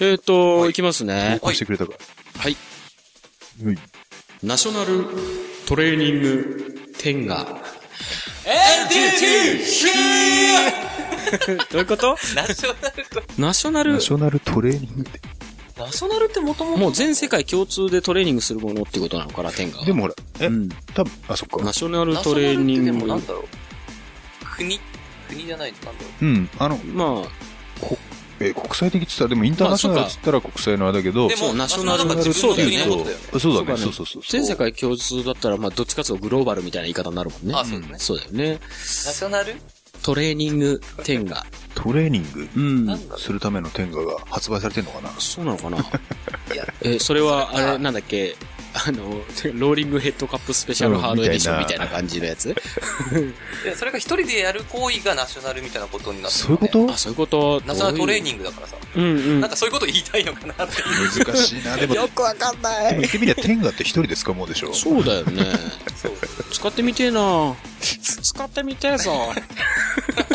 [0.00, 1.38] えっと、いきますね。
[1.40, 1.92] こうしてくれたか。
[2.38, 2.56] はい。
[3.64, 3.78] はい。
[4.42, 5.06] ナショナル
[5.66, 7.62] トレーニング天下。
[11.70, 12.16] どういうこと？
[12.34, 13.92] ナショナルと、ナショナル？
[13.94, 15.20] ナショナルトレーニングって。
[15.78, 19.84] ナショナルってもともともう全世界共通でトレーニングするものってことなのかな、天下は。
[19.84, 21.64] でもほら、え、うん多分、あ、そっか。
[21.64, 22.92] ナショナルトレーニング。
[22.92, 24.56] ナショナルってでもなんだろう？
[24.56, 24.80] 国？
[25.28, 26.24] 国じゃない、なんだろう。
[26.24, 27.28] うん、あの、まあ、
[28.38, 33.22] え、国際的って言ったら、でもインターナショナルって言ったら国際のあれだけど、でも、そうナナショナルショナルなんか自分の国のことだよね。
[33.22, 34.22] そうだね、そうだねそうそうそう。
[34.28, 37.54] 全世界共通だったら、まあ、どっちかというとグローバルみたいな言い方になるもんね。
[37.56, 37.98] あ、そうですね。
[37.98, 38.58] そうだよね。
[38.60, 39.56] ナショナル？
[40.02, 41.44] トレーニング天下。
[41.74, 42.48] トレーニング？
[42.56, 45.10] うんするための天下が発売されてんのかな？
[45.18, 45.78] そうなのかな？
[45.78, 45.82] う
[46.54, 48.36] いや、え、それは、あれ、なんだっけ、
[48.74, 49.02] あの、
[49.54, 52.50] ローリングヘッドカップスペシャルハードエディションみたいな感じのやつ？
[53.64, 56.92] いやそれが一人でやる行為がナショナルみたいなことになってるそういうこと？
[56.92, 57.62] あ、そういうこと？
[57.66, 58.76] ナショナルトレーンニングだからさ。
[58.94, 59.00] グ。
[59.00, 59.50] うんうんなん。
[59.50, 61.24] かそういうこと言いたいのかなっていう。
[61.24, 61.76] 難しいな。
[61.76, 63.00] でも、よくわかんなでもい。
[63.02, 64.74] 言ってみりゃ天下って一人で使うもんでしょ。
[64.74, 65.46] そうだよね。
[66.02, 66.12] そう
[66.52, 67.54] 使ってみてえな
[68.22, 69.32] 使ってみてえぞ。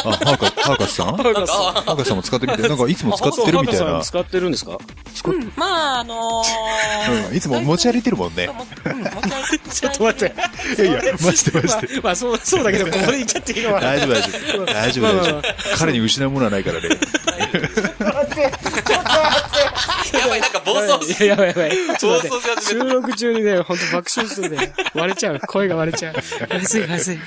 [0.05, 1.17] あ、ハーカ、ハーカスさん？
[1.17, 4.01] ハハーカスさんーカスさんも使ってみて、なんかいつも使ってるみたいな。
[4.01, 4.77] 使ってるんですか？
[5.25, 8.49] うん、まあ、あのー、う んいつも持ち歩いてるもんね。
[9.71, 10.35] ちょっと待って。
[10.81, 11.93] いやいや、マジでマジで。
[11.95, 13.81] まあ、まあ、そう、そうだけど、ここで言っちゃっていいのは。
[13.81, 14.65] 大丈夫大丈夫。
[14.65, 15.43] 大丈夫大丈夫。
[15.77, 16.89] 彼に失うものはないからね。
[19.17, 21.71] やばい、なんか暴走しいや、やばいやばい。
[22.01, 22.93] 暴走し始収めた。
[22.93, 24.73] 録中にね、ほんと爆笑するね。
[24.93, 25.39] 割れちゃう。
[25.47, 26.15] 声が割れちゃう。
[26.49, 27.19] まずい、まずい。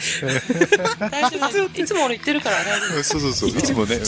[1.10, 1.80] 大丈夫。
[1.80, 3.02] いつも俺言ってるから大丈夫。
[3.02, 3.50] そうそうそう。
[3.50, 4.00] いつもね、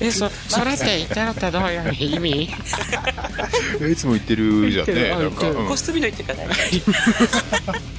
[0.00, 2.42] え、そ、それって言ったのってどういう意味？
[3.90, 5.08] いつも言ってるじゃんね。
[5.10, 5.50] なんか。
[5.50, 6.92] うん個室ビデオ言ってるから大丈夫。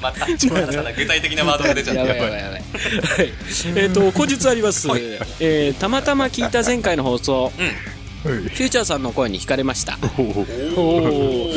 [0.01, 2.01] また、ちょっとさ具体的なワードが出ちゃった。
[2.01, 2.61] やばいやばいやばい。
[3.03, 3.33] はい。
[3.75, 4.87] えっと、後日あります。
[5.39, 7.51] えー、たまたま聞いた前回の放送、
[8.23, 9.97] フューチャーさんの声に惹かれました。
[10.17, 11.53] おお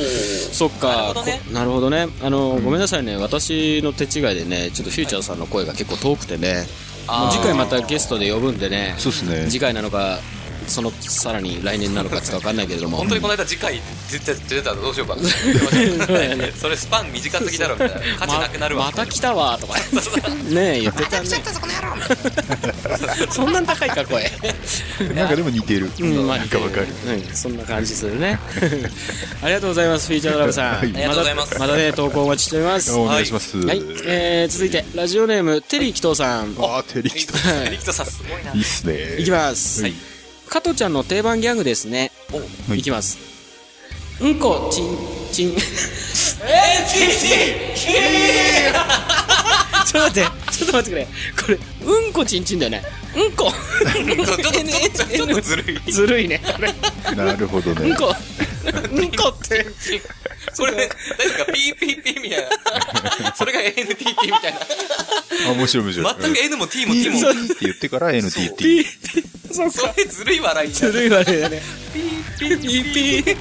[0.53, 1.12] そっか。
[1.12, 1.40] なるほどね。
[1.46, 2.09] こなるほどね。
[2.22, 3.16] あの、ごめんなさいね。
[3.16, 6.66] 私の手違いでね、ちょっとフューチャーさんの声が結構遠くてね、
[7.09, 9.46] もう次回またゲストで呼ぶんでね、そうっすね。
[9.48, 10.20] 次回なのか、
[10.66, 12.98] そのさらに来年なのかちょっとわかんないけれども。
[12.98, 15.22] 本当にこの間次回絶対出たらどうしようかな。
[16.59, 18.01] それスパン短すぎだろみたいな。
[18.18, 18.85] 価値なくなるわ。
[18.85, 19.79] ままた来たわとか
[20.51, 21.29] ねえ言ってたね
[23.31, 24.31] そんなん高いか声
[25.14, 25.90] なんかでも似てる。
[25.98, 26.87] うんまあなんかわかる。
[27.07, 28.38] うんそんな感じするね
[29.42, 33.59] ありがとうございますフィーチャードラムさん、はいありがとうございますまたまたね投稿お待ちしておりますお願いします。
[33.59, 37.03] はい、えー、続いてラジオネームテリー紀藤さんあー、テ。
[37.03, 38.53] リキトさんすごいな。
[38.53, 39.16] いいっすね。
[39.18, 40.22] いきます、はい
[40.53, 42.12] 加トちゃんの定番ギャグですね。
[42.69, 43.17] はいいきます。
[44.21, 44.99] うんこちん
[45.33, 45.57] ちん。
[45.57, 50.31] ちょっと待って。
[50.53, 51.09] ちょっと待ってくれ。
[51.41, 52.83] これうんこちんちんだよね
[53.16, 54.45] うんこちょ
[55.27, 55.92] っと、ずるい。
[55.92, 56.40] ずるいね
[57.16, 57.97] なるほどねうん。
[57.97, 58.14] こ
[58.95, 59.66] うんこって
[60.55, 60.92] それ、大丈
[61.42, 62.40] 夫か ?PPP みたい
[63.25, 63.35] な。
[63.35, 64.59] それが NTT みたいな。
[65.49, 66.14] あ、面白い面白い。
[66.21, 67.18] 全く N も T も T も。
[67.18, 68.85] って言ってから NTT。
[69.53, 70.92] そうそれずるい笑いじゃん。
[70.92, 71.62] ずるいわねだね
[72.38, 73.37] ピーピーピー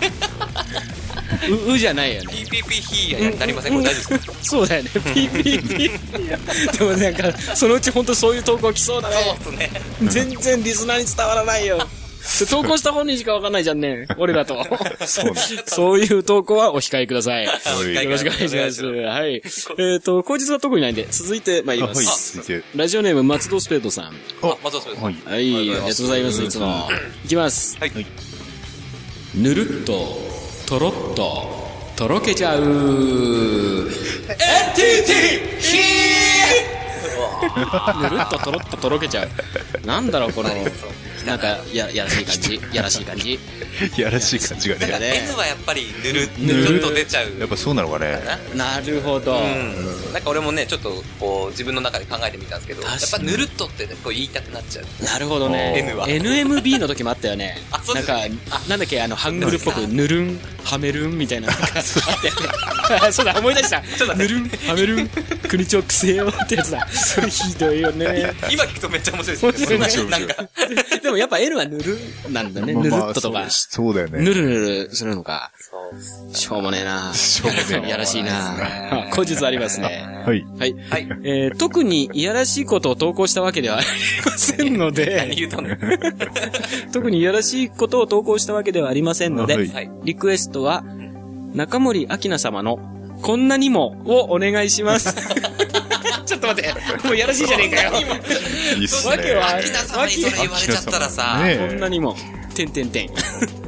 [1.70, 4.34] ううじゃないよね PPP ヒーやなりませんこれ大丈夫ですか？
[4.44, 9.70] そうだよねピーピーピーでもなんかそのうち本当そういう投稿来そうだねそうっすね。
[10.12, 11.80] 全然リスナーに伝わらないよ
[12.50, 14.64] 投稿した本人しかわかんないじゃんね俺だと
[15.08, 15.42] そうね。
[15.66, 19.42] そういう投稿はお控えくださいよはいろしくお願いしますはい
[19.80, 22.64] えっと口実は特にないんで続いて参りあはい、ます続いて。
[22.76, 25.04] ラジオネーム松戸スペードさんあ、まずはそうです。
[25.04, 25.16] はい。
[25.26, 26.90] はい、ありがとうございます、いつも。
[27.26, 27.78] いきます。
[27.80, 27.92] はい。
[29.36, 30.18] ぬるっと、
[30.68, 33.90] とろっと、とろけちゃう。
[38.02, 39.30] ぬるっととろっととろけちゃう。
[39.86, 40.50] なんだろう、この、
[41.26, 42.62] なんか、や、やらしい感じ。
[42.74, 43.40] やらしい感じ。
[43.98, 44.82] やらしい感じがね。
[44.82, 47.40] なんかね N はやっぱりぬる、ぬるっと出ちゃう。
[47.40, 48.20] やっぱそうなのかね。
[48.56, 49.36] なるほど。
[49.36, 50.14] うん。
[50.14, 55.04] なんか俺もね、ちょっとこう自分の中で考えてみたんですけど、やっぱぬるっとってこう言いたくなっちゃう。
[55.04, 55.74] なるほどね。
[55.78, 57.58] N は NMB の時もあったよね。
[57.72, 61.48] あそうなんですか、なんだっけ、あの、ハングルっぽく、ぬるん、はめるんみたいな。
[61.48, 63.14] なん。
[63.14, 63.82] そうだ、思い出した。
[64.16, 65.10] ぬるん、はめるん、
[65.48, 66.88] 国長くせよってやつだ。
[66.88, 68.34] それひどいよね。
[68.50, 69.78] 今聞くとめっちゃ面白いですね。
[69.78, 70.36] 面白いなんか、
[71.02, 71.98] でもやっぱ N はぬる
[72.30, 72.74] んなんだね。
[72.74, 73.46] ぬるっととか。
[73.50, 74.20] そうだよね。
[74.20, 75.52] ぬるぬるするのか。
[75.60, 75.78] そ
[76.32, 77.14] うしょうもねえな。
[77.14, 79.10] しょうもねえやらしいな。
[79.12, 80.21] 後日ありますね。
[80.26, 80.46] はい。
[80.60, 80.76] はい。
[80.90, 81.08] はい。
[81.24, 83.86] えー特にいやらしいことを投稿したわけではあり
[84.26, 85.76] ませんの何で、 言うとんの？
[86.94, 89.92] 特にいやらしいことを投稿したわけではありませんので、はいはい。
[90.04, 90.84] リクエストは、
[91.54, 92.80] 中森明菜様の、
[93.22, 95.14] こんなにもをお願いします。
[96.26, 96.74] ちょっと待って、
[97.08, 97.92] もうやらしいじゃねえかよ。
[98.78, 99.12] いいっすね。
[99.12, 102.16] わけはアキナ様にそれ言われちゃったらさ、ねこんなにも、
[102.56, 103.10] てんてんてん。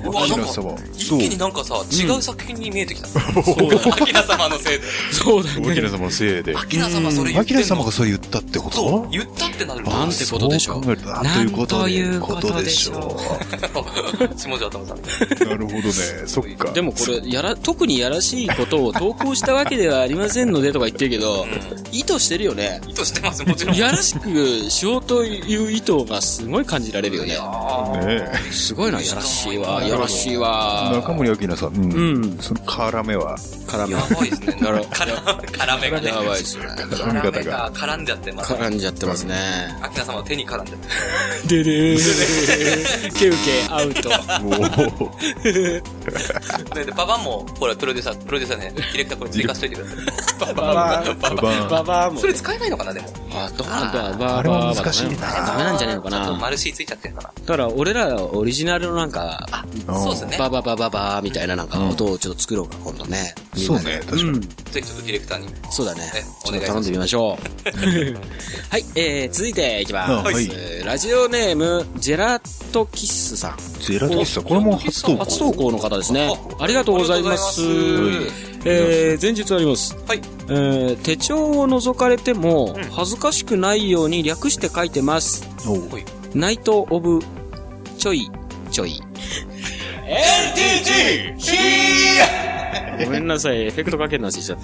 [0.03, 3.07] うわ、なんかアキラ様、一気になんかさ、違う作品に見えてきた。
[3.07, 3.23] そう
[3.69, 4.83] だアキラ様のせいで。
[5.11, 5.71] そうだね。
[5.71, 6.55] アキラ様のせいで。
[6.55, 8.75] アキラ様それ言アキってんのラ様がそれ言ったってこと？
[8.75, 13.17] そう、言ったってなるなんてことでしょうなんということでうことでしょ
[14.29, 14.97] う下条頭さん。
[15.47, 15.91] なるほどね。
[16.25, 16.71] そっか。
[16.71, 21.45] でもこれ、やら、特にやらしいことを投稿したわけではありませんのでとか言ってるけど、
[21.91, 22.81] 意図してるよね。
[22.87, 23.75] 意図してます、もちろん。
[23.75, 27.37] やらしくしようという意図がすごい感じられるよね。
[28.05, 30.91] ねすごいな、やらしいわ、やらしいわ。
[30.93, 31.91] 中森明菜さん、うん。
[31.93, 33.93] うんその絡めは、絡め。
[33.93, 34.57] やばいですね。
[34.61, 36.07] 絡絡めがね。
[36.07, 36.69] やばいですよね。
[36.91, 37.31] 絡み方が。
[37.31, 38.53] 絡めが絡んじゃってます。
[38.53, 39.35] 絡んじゃってますね。
[39.81, 40.79] アキラ様の手に絡んじゃっ
[41.47, 41.47] て。
[41.63, 43.13] ででーん。
[43.13, 43.37] ケウケ
[43.69, 44.09] アウト。
[44.09, 45.81] おーで、
[46.85, 50.53] でババンも、ほら、プロデューサー、プロデューサーね、ディレクターこれ追加しといてください。
[50.53, 51.19] ババー。
[51.21, 52.27] ババンババーもそ。
[52.27, 53.07] れ使えないのかな、でも。
[53.35, 56.17] あ、どうなんだ、バーあれは難しいなダメなんじゃねえのかな。
[56.17, 57.29] ちょっと丸 C ついちゃってるかな。
[57.45, 59.45] だから、俺らオリジナルのなんか、
[59.85, 60.37] そうですね。
[60.37, 63.35] バババババーみたいななんか音をちょっと作ろうか、今度ね。
[63.55, 64.23] そうね、確かに。
[64.23, 64.41] うん。
[64.41, 65.47] ぜひちょっとディレクターに。
[65.69, 66.11] そうだねね。
[66.45, 67.69] ちょっと頼んでみましょう。
[68.69, 70.11] はい、えー、続いていきます。
[70.11, 70.49] あはい
[70.85, 73.57] ラジオネーム、ジェラートキッスさん。
[73.81, 75.17] ゼラトキスさん、これも初投稿。
[75.25, 76.29] 初投稿の方ですね。
[76.59, 77.61] ありがとうございます。
[77.61, 79.95] ありがとうございますえー、前日あります。
[80.07, 80.21] はい。
[80.47, 85.47] えー、手帳を覗かれても、恥ずかしくないように略して書いてます。
[86.33, 87.19] ナイト・オブ・
[87.97, 88.29] ちょい、
[88.73, 88.99] ちょい。
[93.05, 94.59] ごめんなさい、エフェクトかけるの忘れちゃっ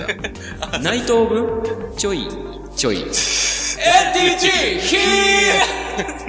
[0.72, 0.80] た。
[0.80, 2.28] ナイト・オブ・ちょい、
[2.76, 3.06] ちょい。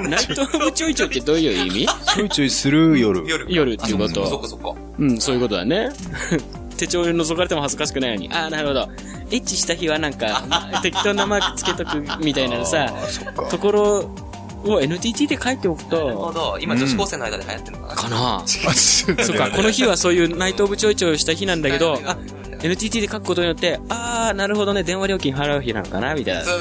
[0.09, 1.89] ナイト・オブ・ちょいちょいってどういう意味？
[2.15, 3.27] ちょいちょいする夜。
[3.27, 3.47] 夜。
[3.49, 4.75] 夜っていうこあそっとかそっか。
[4.99, 5.89] うん、そういうことだね。
[6.77, 8.31] 手帳に覗かれても恥ずかしくないように。
[8.31, 8.89] ああ、なるほど。
[9.31, 10.45] エッチした日はなんか、
[10.83, 12.93] 適当なマークつけとくみたいなさ。
[13.51, 14.30] ところ
[14.65, 16.59] を NTT で書いておくなるほと、ど。
[16.61, 18.03] 今女子高生の間で流行ってるのかな。
[18.03, 22.17] かなあそそっか、 この日はそういうナイトオブちょいちょいした日なんだけど、あ、
[22.63, 26.45] NTT で書くことによって、あー、なるほどね、電話料金払う日なのかなみたいな。
[26.45, 26.61] そう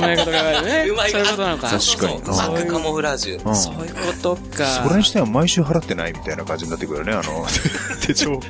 [0.00, 0.86] まいことがあるね。
[0.90, 1.68] うまいそういうことなのか。
[1.68, 3.46] 確かにそうそうマックカモフラージュ。
[3.48, 4.64] うんそういうことか。
[4.66, 7.12] それにしては毎週払ってないみたいな感じになってくるよね。
[7.12, 7.46] あの、
[8.00, 8.40] 手帳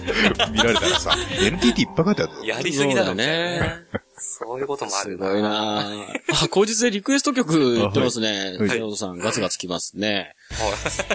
[0.52, 2.44] 見られたらさ、NTT いっぱい書いてあるぞ。
[2.44, 3.06] やりすぎだろ。
[3.08, 3.60] そうね。
[4.38, 8.28] そういうこともあるすごいなぁあ、口実でリクエスト曲言ってますね。
[8.28, 10.34] はいジェラードさん、ガツガツきますね。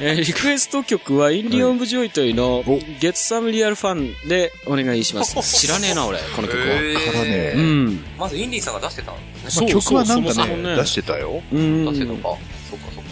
[0.01, 5.35] えーリクエスト曲は、インリン・オブ・ジョイトイの、Get Some Real Fun でお願いします。
[5.43, 6.65] 知らねえな、俺、この曲は。
[6.65, 8.05] へからね、うん。
[8.17, 9.17] まずインリンさんが出してたの
[9.49, 11.43] そうまあ曲はなんかそうそもそもね、出してたよ。
[11.51, 11.85] うん。
[11.85, 12.23] 出してたやか。
[12.69, 13.09] そっかそっか。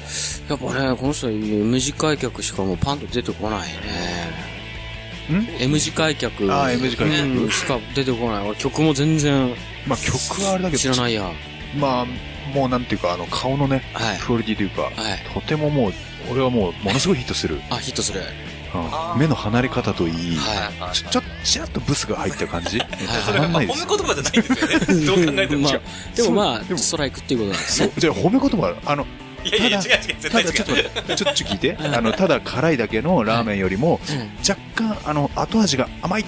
[0.55, 3.67] っぱね、この人は短い曲しかもうパンと出てこない
[5.29, 5.39] ね。
[5.39, 6.51] ん？M 字開脚。
[6.53, 8.47] あー M 字開脚うんしか出てこない。
[8.47, 9.53] 俺曲も全然
[9.87, 11.31] まあ曲はあれだけど、知らないや。
[11.77, 12.05] まあ、
[12.53, 14.19] もうなんていうか、あの、顔のね、はい。
[14.19, 14.93] クオリティというか、はい。
[15.33, 15.93] とてももう、
[16.31, 17.59] 俺はもう、ものすごいヒットする。
[17.69, 18.21] あ、ヒットする。
[18.21, 18.27] うん
[19.17, 22.79] 目の離れ方といい、はちょ、ちょ、ちらっとブスが入った感じ
[23.25, 25.25] それはまあ褒めたまんないです言葉じゃないんですよね。
[25.25, 25.61] どう考えても。
[25.61, 25.81] まあ、
[26.15, 27.91] でもまあ、でもストライクっていうことなんですね。
[27.97, 29.05] じゃあ褒め言葉、あの、
[29.45, 30.51] いやいや、違う違う、絶対違う。
[30.51, 31.77] ただちょっと待って、ちょっと聞いて。
[31.79, 33.99] あの、ただ辛いだけのラーメンよりも、
[34.47, 36.25] 若干、あの、後味が甘いっ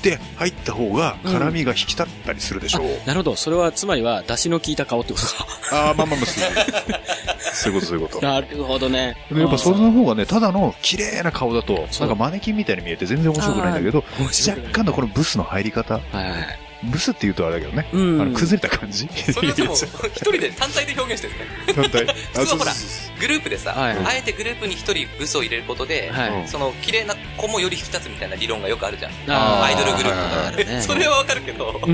[0.00, 2.84] て入った方が、辛みが引き立ったりするでしょう。
[3.06, 3.36] なるほど。
[3.36, 5.46] それは、つまりは、出汁の効いた顔ってことか。
[5.72, 7.00] ああ、まあまあまあ、
[7.54, 8.26] そういうこと、そういうこと。
[8.26, 9.16] なるほどね。
[9.30, 16.69] でやっぱその方がね、ただの綺麗な顔だと、なんかマネキンみたいに見えて全然面白くないんだけど、若干のこのブスの入り方、はいはい。
[16.84, 19.74] ブスって言うとあれだけどね、うんあの崩れた感じそれはでも、
[20.14, 21.88] 一人で単体で表現してるんですね。
[21.88, 22.14] 単体？
[22.32, 22.72] 普通はほら、
[23.20, 29.12] グループでさ、はいあえてグループに一人ブスを入れることで、はいその綺麗な子もより引き立つみたいな理論がよくあるじゃん。
[29.28, 31.86] アイドルグループとかあるねそれはわかるけど、う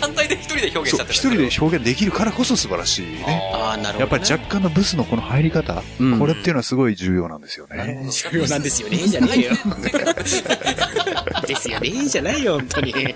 [0.00, 3.50] 単体で一人で表現しちゃってるそう一人で表現できるからこそ素晴らしいね。
[3.54, 4.00] ああ、なるほど、ね。
[4.00, 8.08] やっぱり若干のブスのこの入り方、うんこれっていうのはすごい重要なんですよね。
[8.10, 9.50] 重要なんですよね、じゃねえよ。
[11.46, 13.14] ですよね、じゃないよ、本当に。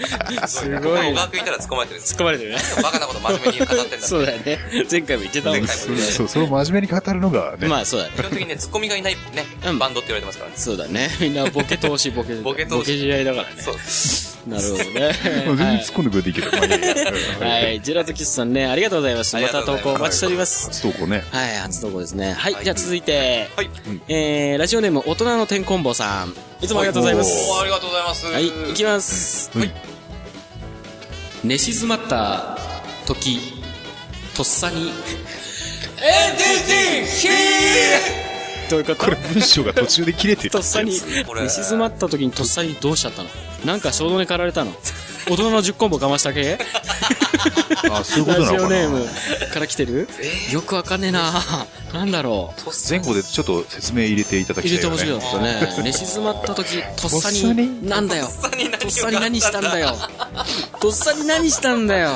[0.46, 1.08] すごい。
[1.10, 2.58] 小川君いたら突っ込まれてる突っ込まれてるね。
[2.82, 4.58] バカなこと真面目に語ってんだそうだよね。
[4.90, 8.12] 前回も言ってたもん前回もそう、それを真面目に語るのがね、まあ、そうだね。
[8.16, 10.56] 基本的にね、ツッコミがいないね、うんバンドって言われてますからね。
[10.56, 11.10] そうだね。
[11.20, 13.62] みんなボケ投資、ボケ、ボケ投資試合だからね。
[13.62, 13.76] そう。
[14.46, 15.12] なるほどね。
[15.22, 17.62] 全然突っ込んでくれていいけど、はい。
[17.64, 17.80] はい。
[17.80, 19.36] ジェラートキスさんね、ありがとうございます。
[19.36, 20.66] また投稿お待ちしております。
[20.66, 21.24] 初投稿ね。
[21.30, 22.32] はい、初投稿ですね。
[22.32, 23.70] はい、じゃあ続いて、はい。
[24.08, 26.34] えー、ラジオネーム、大人の天コンボさん。
[26.62, 27.30] いつもありがとうございます。
[27.60, 28.26] ありがとうございます。
[28.26, 29.50] はい、いきます。
[29.56, 29.89] はい。
[31.42, 32.58] 寝静まった
[33.06, 33.40] 時、
[34.36, 34.92] とっさに、
[38.68, 40.50] どういうことこれ文章が途中で切れてる。
[40.50, 43.28] とっさに、これ寝静まった時にとっさにどうしちゃったの？
[43.64, 44.72] なんか衝動に駆られたの？
[45.30, 46.58] 大人の10コンボかました系
[47.90, 49.06] あ、そういうことラジなのかなオネーム
[49.52, 50.08] から来てる？
[50.52, 51.32] よくわかんねえな
[51.92, 52.70] なんだろう。
[52.88, 55.02] 前後でちょっと説明入れていただき入たいよね。
[55.04, 55.84] れてほしかったね。
[55.84, 58.26] 寝静まった時、とっさとっさに、になんだよ。
[58.26, 59.96] とっさに何したんだよ。
[60.80, 62.10] とっさに何したんだよ。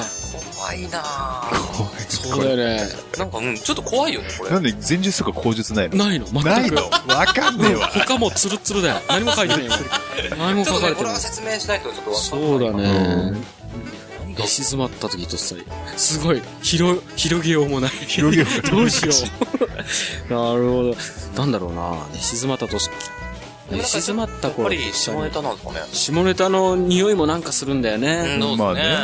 [0.57, 2.88] 怖いなぁそうだよね。
[3.18, 4.50] なんか、うん、ちょっと怖いよね、これ。
[4.50, 5.96] なんで前述とか口述ないの？
[5.96, 6.27] ないの？
[6.27, 6.44] 全く。
[6.46, 6.83] ないの？
[7.09, 7.88] わかんねえわ。
[7.88, 9.00] 他もツルッツルだよ。
[9.09, 9.72] 何も書いてないよ。
[10.38, 11.16] 何も書かれてないこれは。
[11.16, 12.48] 説明しないとちょっとわかんない。
[12.48, 12.72] そうだ
[13.33, 13.38] ね。
[14.38, 15.62] 寝静まった時とっさに。
[15.97, 17.90] すごい、広、広げようもない。
[17.90, 19.12] 広げようもないどうしよ
[20.29, 20.33] う。
[20.33, 20.97] なるほど。
[21.37, 22.90] なんだろうな寝静まったとし、
[23.70, 25.81] 寝静まった頃やっぱり下ネタなんですかね。
[25.92, 28.38] 下ネタの匂いもなんかするんだよね。
[28.40, 28.99] うん、まあねね。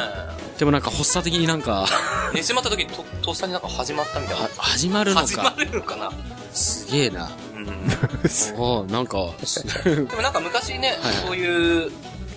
[0.58, 1.86] でもなんか発作的になんか、
[2.34, 4.50] 寝しまった時と、とっさになんか始まったみたいなは。
[4.58, 5.54] 始まるの始まか。
[5.58, 6.12] るのかな
[6.52, 7.30] すげえな。
[7.54, 7.66] うん。
[8.60, 11.90] おーなんか、すでもなんか昔ねはいはい、そういう、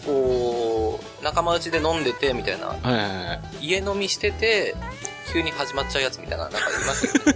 [0.06, 3.66] こう、仲間内で飲んでて、みたいな、はいはいはい。
[3.66, 4.76] 家飲みしてて、
[5.32, 7.34] 急に始まっちゃうやつみたいな、なんかいますよね。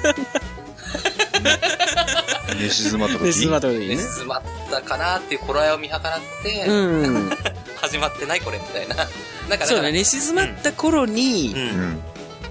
[2.59, 3.95] 寝静まった寝時静まった時にね。
[3.95, 7.29] 寝静まったかなっていう頃合いを見計らって、うん。
[7.77, 8.95] 始まってないこれみたいな。
[9.49, 11.61] なんかそうだね、寝静まった頃に、うん。
[11.61, 11.89] ううん。
[11.91, 12.01] ん。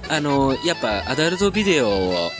[0.08, 2.30] あの、やっぱアダルトビデオを、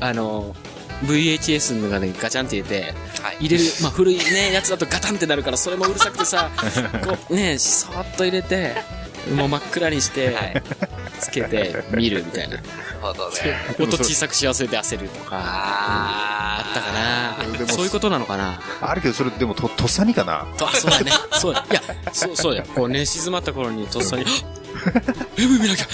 [0.00, 0.54] あの、
[1.04, 3.36] VHS の中にガチャンって入れて、はい。
[3.40, 6.50] 入れる、まあ古いね、やつだとガタンってなるから、それもうるさくてさ、
[7.04, 8.74] こう、ね、そーっと入れて、
[9.34, 10.62] もう真っ暗にして、はい。
[11.20, 12.56] つけて見るみたいな。
[12.56, 12.68] なる
[13.00, 13.36] ほどね。
[13.78, 21.10] 音小さくし忘れて焦るとか、ああったかなでもそういうことなのかなあるけど、それでもと、とっさにかなあ、そうだね。
[21.32, 21.66] そうだ。
[21.70, 21.82] いや、
[22.12, 22.66] そう、そうだよ。
[22.74, 24.24] こうね、静まった頃にとっさに、
[25.38, 25.86] AV 見なきゃ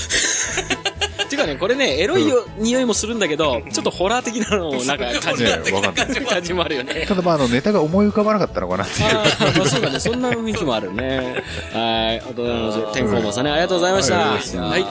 [1.33, 5.63] てかね、これね、エロいよ、匂いもするんだけど、ちょっとホラー的なのをなんか感じる。
[5.63, 6.27] ねわかんない。
[6.27, 7.05] 感じもあるよね。
[7.07, 9.09] ただまあ、あの、ネタが思い浮かばなかったのかなっていう。
[9.09, 10.01] あーまあそうだね。
[10.01, 11.43] そんな雰囲気もあるね。
[11.73, 12.09] はい。
[12.09, 12.93] ありがとうございます。
[12.95, 14.63] 天候もさんね、ありがとうございました。
[14.63, 14.87] はい。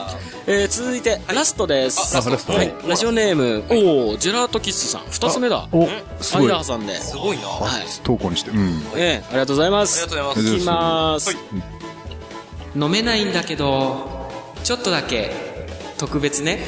[0.46, 2.16] えー、続いて、ラストです。
[2.16, 2.74] あラストはい。
[2.86, 5.02] ラジオネーム、おー、ジェラートキッスさん。
[5.10, 5.68] 二つ目だ。
[5.72, 5.88] お、
[6.20, 6.48] すごい。
[6.48, 6.96] 間挟んで。
[6.96, 7.46] すごいな。
[7.46, 7.82] はい。
[7.82, 8.50] 初投稿にして。
[8.50, 8.82] うん。
[8.96, 10.02] ええありがとうございます。
[10.02, 11.28] ありがとうございますいきます。
[11.28, 11.82] はい
[12.74, 14.28] 飲めないんだけど、
[14.64, 15.30] ちょっとだけ、
[16.02, 16.58] 特別ね。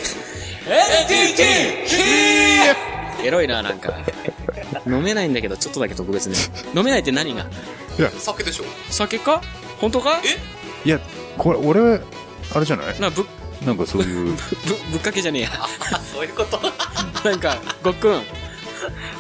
[3.25, 3.92] エロいな、なんか。
[4.87, 6.37] 飲めないんだけど、ちょっとだけ特別ね。
[6.73, 7.44] 飲めないって何が？
[8.20, 9.42] 酒でしょ酒か？
[9.81, 10.20] 本当か？
[10.85, 11.01] いや、
[11.37, 12.01] これ、俺、
[12.55, 13.01] あれじゃない？
[13.01, 13.27] な、ぶ、
[13.66, 14.27] なんかそういう、
[14.66, 15.51] ぶ、ぶっかけじゃねえや。
[15.53, 15.66] あ、
[16.14, 16.61] そういうこと
[17.29, 18.23] なんか、ごっくん。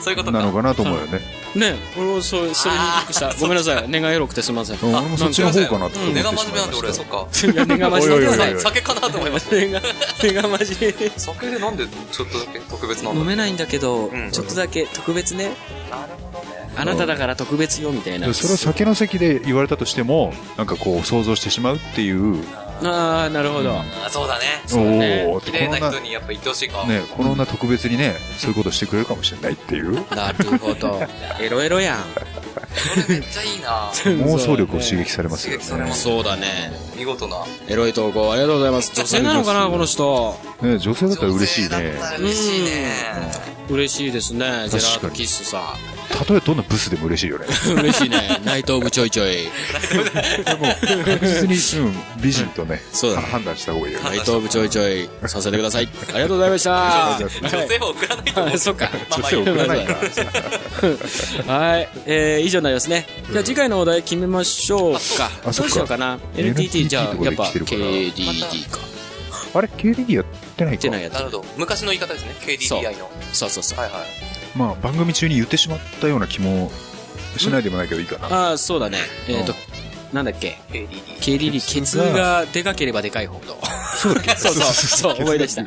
[0.00, 0.38] そういうことか。
[0.38, 1.20] なのかなと思うよね。
[1.54, 3.34] ね俺もそ、それにびっくりした。
[3.34, 3.88] ごめんなさい。
[3.88, 4.78] 根がエロくてすみません。
[4.78, 7.26] うん俺もそっちの方かなって思って根が真面目なんで俺、そしっか。
[7.52, 9.56] いや、根が真面目だ酒かなと思いました。
[9.56, 9.82] 根が、
[10.22, 11.10] 根が真面目。
[11.16, 15.50] 酒でなんでちょっとだけ特別なんだ飲めないんだけど、うんちょっとだけ特別ね。
[15.90, 16.70] なるほどね。
[16.76, 18.26] あなただから特別よ、みたいな。
[18.26, 18.34] た。
[18.34, 22.44] それを酒の席で言われたとしても、なんかこう、想像してしまうっていう、
[22.82, 23.78] ああ、なるほど。
[23.78, 24.44] あ、そうだね。
[24.72, 26.84] おねおー綺麗な人にやっぱ言ってほしいか。
[26.86, 31.02] ね、この女特別にね、そういうことしてくれるかもしれないっていう、なるほど。
[31.40, 32.04] エロエロやん。
[32.74, 33.90] それめっちゃいいな
[34.26, 36.72] 妄想力を刺激されますよねそうだね。
[36.96, 37.44] 見事な。
[37.68, 38.92] エロい投稿ありがとうございます。
[38.96, 40.38] 女性なのかな、この人。
[40.60, 41.92] ね、女性だったら嬉しい女性ね。
[41.92, 42.92] だったら嬉しいね。
[43.70, 45.74] 嬉しいですね、ジェラートキッスさ
[46.14, 47.46] たとえどんなブスでも嬉しいよね。
[47.46, 47.78] ん。
[47.82, 48.40] 嬉しいね。
[48.44, 49.48] ナイトオブちょいちょい。
[51.04, 54.10] 確実に、うん、美人とね、そうだね判断した方がいいよね。
[54.10, 55.88] ナイトオブちょいちょいさせてください。
[56.10, 57.18] ありがとうございました。
[57.18, 58.54] 女性は送らないと思う。
[58.54, 58.84] あそっか。
[58.84, 59.94] まあまあ女性送らないか
[61.52, 61.88] はい。
[62.06, 63.06] えー、以上になりますね。
[63.32, 65.30] じゃあ次回のお題決めましょうか。
[65.42, 66.18] どあそっかうしようかな。
[66.36, 68.78] NTT、じゃあ、やっぱ KDD か。
[69.54, 70.24] あれ ?KDD やっ
[70.56, 71.18] てないか言ってないやつな。
[71.20, 71.44] るほど。
[71.56, 72.34] 昔の言い方ですね。
[72.40, 73.10] KDDI の。
[73.32, 73.78] そうそうそう。
[73.78, 74.33] はいはい。
[74.56, 76.70] まあ、番組中に言ってしまったような気も
[77.36, 78.26] しないでもないけどいいかな。
[78.26, 78.98] ああ、そうだね。
[79.28, 80.58] えっとうん、なんだっけ
[81.20, 81.74] ？KDD。
[81.74, 83.58] ケツがでかければでかいほど。
[83.96, 85.64] そうそうそう、そう、思い出した。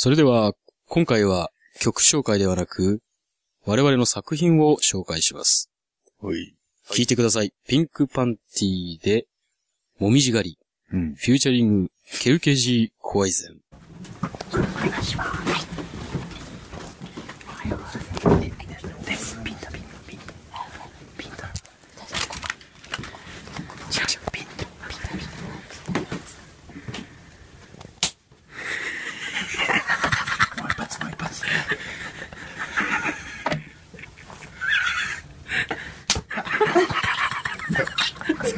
[0.03, 0.51] それでは、
[0.89, 1.49] 今回は
[1.79, 2.99] 曲紹介ではなく、
[3.65, 5.69] 我々の作品を紹介します。
[6.19, 6.57] はい。
[6.91, 7.53] 聞いてください。
[7.69, 9.27] ピンクパンティーで、
[9.99, 10.57] もみじ狩り、
[10.91, 11.15] うん。
[11.15, 11.89] フューチャリング、
[12.19, 13.61] ケルケジー・コワイゼン。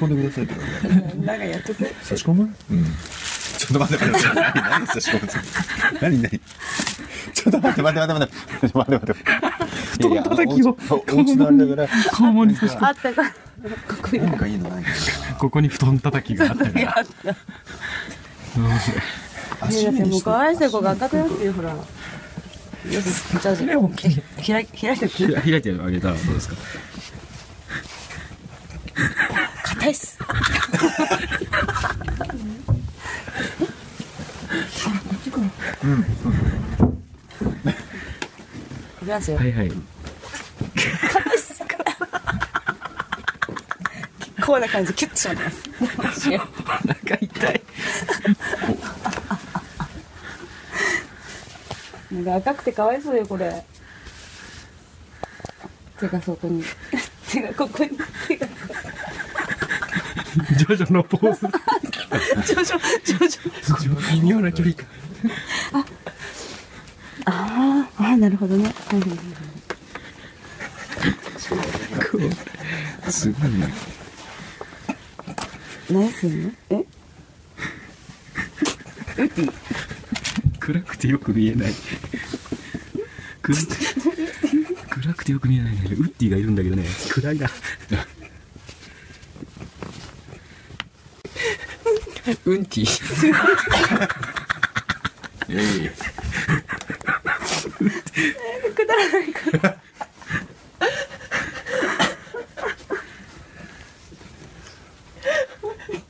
[0.00, 0.54] 込んでくださいって
[1.26, 2.42] なんかやっとく差し込む？
[2.70, 2.84] うん。
[3.58, 4.60] ちょっと待って待って待って。
[4.60, 5.28] 何差し込む
[6.00, 6.30] 何何？
[6.30, 8.34] ちょっと待って待って待って待って。
[8.62, 9.14] 待って待って待っ
[9.98, 10.06] て。
[10.06, 10.76] いやいや、叩きを。
[10.90, 11.88] お家のあれだから。
[11.88, 13.34] 肛門にあったかこ
[14.02, 14.90] こに何かいいのないか
[15.38, 17.06] ここに布団叩きがあったから。
[18.56, 18.68] も
[20.18, 21.80] う可愛い子が赤くなってるほらよ
[23.00, 23.80] しじゃあじゃあ
[24.44, 26.56] 開い開いてく開いてあげたらどうですか
[29.64, 30.18] 硬いっす
[38.99, 39.72] いきますよはいはい。
[44.46, 47.62] こうな感じキュッとしますお腹痛い。
[52.10, 53.64] なんか赤くてかわいそうよこれ
[56.00, 56.64] 手がそこに
[57.28, 57.90] 手がここに
[58.26, 58.48] 手が
[60.56, 61.40] ジョジョのポーズ。
[62.46, 64.86] ちょちょちょちょ微妙な距離感。
[67.26, 68.64] あーあーなるほどね。
[68.64, 69.14] はいはいは
[73.08, 73.10] い。
[73.10, 73.72] すごいね。
[75.88, 76.52] 何すんの？
[76.68, 76.74] え？
[76.76, 76.80] ウ
[79.22, 79.52] ッディ。
[80.60, 81.72] 暗くてよく見えない。
[83.40, 83.74] 暗くて、
[84.90, 85.80] 暗くてよく見えないね。
[85.84, 86.84] ウッディがいるんだけどね。
[87.08, 87.50] 暗いな。
[92.44, 92.66] うん。
[92.66, 92.86] ティ。
[95.46, 96.09] く
[98.90, 99.76] だらないから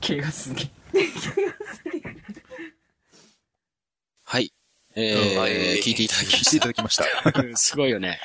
[0.00, 0.70] 毛がすげえ。
[4.24, 4.52] はい。
[4.96, 7.04] えうんはいー、聞いていただきま聞いていしただきました。
[7.32, 7.42] た。
[7.56, 8.20] すごいよね。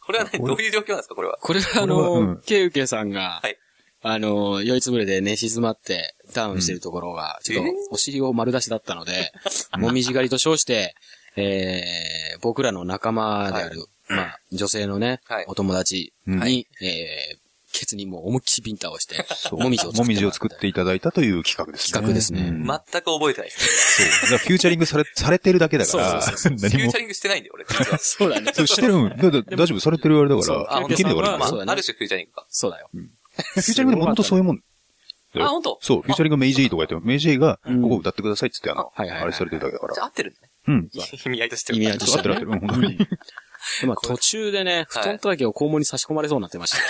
[0.00, 1.38] これはね、どういう状況なんですか、これは？
[1.40, 3.58] これはあのん、ケウケさんがはい、
[4.02, 9.32] あの、酔いつぶれで寝静まってダウンしてるところが、ちょっとお尻を丸出しだったので、
[9.76, 10.94] もみじ狩りと称して、
[11.36, 17.38] えー、僕らの仲間である、まあ、女性のねはい、お友達うんに、えー、
[17.78, 19.16] ケツにもう思いっきりビンタをして、
[19.52, 21.92] もみじを作ってもみじを作っていただいたという企画ですね。
[21.92, 23.50] 企画ですねうん全く覚えてない。
[23.50, 24.06] そう。
[24.06, 26.98] だからフューチャリングされ、 されてるだけだから、そうそうフューチャ。
[26.98, 27.66] リングしてないんだよ、俺。
[27.98, 28.52] そうだね。
[28.54, 29.08] そうしてるん。
[29.10, 29.80] だだ大丈夫？
[29.80, 31.28] されてるあれだから、あ、いけんだよ、俺。
[31.28, 32.46] まあそうだねある種フューチャリングか。
[32.48, 32.88] そうだよ。
[32.92, 34.62] フューチャリングでも本当そういうもん。
[35.44, 35.78] あ、本当？
[35.80, 39.94] そう、フューチャリングメイジーとか言って、メイジーが、うんここ歌ってくださいって言って、あの、はいはいはいあれされてるだけだから。
[39.94, 40.50] じゃあ合ってるね。
[40.68, 40.88] うん。
[41.26, 42.50] 意味合いとしては意味合いとして合ってる合ってる。
[42.52, 42.98] うん本当に。
[42.98, 46.82] でまあ途中でね、布団叩きを肛門に差し込まれそうになってましたね。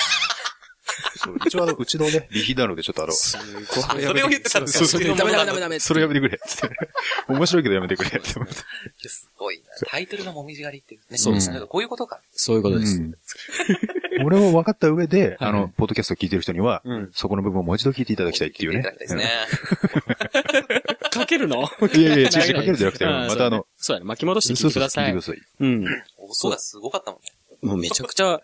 [1.16, 5.78] そう一応あの、うちのね、リヒなのでちょっとあの、すごいあそれを言ってたんですそうそうダメダメダメダメ。
[5.78, 6.38] それやめてくれ。
[6.47, 6.76] つって
[7.28, 8.09] 面白いけどやめてくれ。
[8.09, 8.49] って思っ
[9.03, 9.64] てすごいな。
[9.88, 11.18] タイトルがもみじ狩りっていうね。
[11.18, 11.61] そうですね。
[11.61, 12.20] こういうことか。
[12.32, 12.99] そういうことです。
[12.99, 13.14] うん
[14.25, 20.87] 俺を分かった上で、はいあの、ポッドキャストを聞いてる人にはうん、そこの部分をもう一度聞いていただきたいっていうね聞いていただきたいですね。
[21.11, 21.62] かけるの？
[21.95, 24.07] いやいや、違う違う、かけるんじゃなくて、うんまたあの、そうやね。
[24.07, 25.12] 巻き戻して聞いてください。
[25.12, 25.87] そうそう聞いてくうん。
[26.19, 27.29] 音がすごかったもんね。
[27.62, 28.41] もうめちゃくちゃ、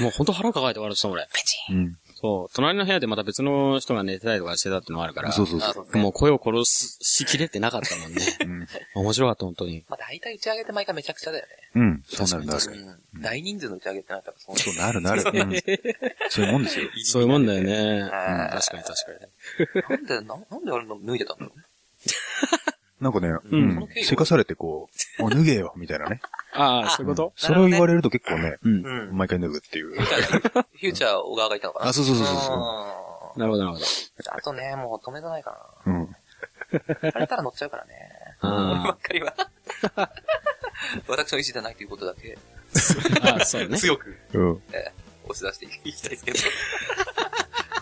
[0.00, 1.22] もうほんと腹抱えて笑ってたもん俺。
[1.22, 2.05] ださい。
[2.16, 2.20] うん。
[2.20, 2.54] そう。
[2.54, 5.32] 隣の部屋でまた別の人が寝てたりとかしてたってのもあるから。
[5.32, 5.98] そうそうそう。
[5.98, 8.22] もう声を殺しきれてなかったもんね。
[8.40, 8.66] うん。
[9.02, 9.84] 面白かった、本当に。
[9.88, 11.52] まあ大体打ち上げって毎回めちゃくちゃだよね。
[11.74, 12.02] うん。
[12.06, 12.60] そうなるなる。
[13.20, 15.22] 大人数の打ち上げってなったらそうそうなるなる。
[15.22, 15.52] うん
[16.30, 16.88] そういうもんですよ。
[17.04, 17.72] そういうもんだよね。
[17.72, 19.96] うん、ん確かに確かに。
[19.96, 21.64] なんで、ななんであれの脱いでたんだろうね。
[23.00, 23.88] なんかね、ううんん。
[24.04, 24.88] せかされてこ
[25.18, 26.20] う、もう脱げよ、みたいなね。
[26.54, 27.32] ああ、そういうこと？
[27.36, 28.86] それを言われると結構ね、うん。
[28.86, 29.16] うん。
[29.16, 29.94] 毎回脱ぐっていう。
[29.94, 33.38] フューチャーが、 フューチャー小川がいたのかなあそうそうそうそうそう。
[33.38, 33.84] なるほど、なるほど。
[34.32, 35.92] あとね、もう止めどないかな。
[35.92, 36.16] うん。
[37.12, 38.10] されたら乗っちゃうからね。
[38.42, 39.34] うん俺ばっかりは。
[41.08, 42.36] 私の意思でないということだけ、
[43.22, 43.78] ああ、そうね。
[43.78, 44.62] 強く、うん。
[44.72, 46.38] えー押し出していきたいですけど。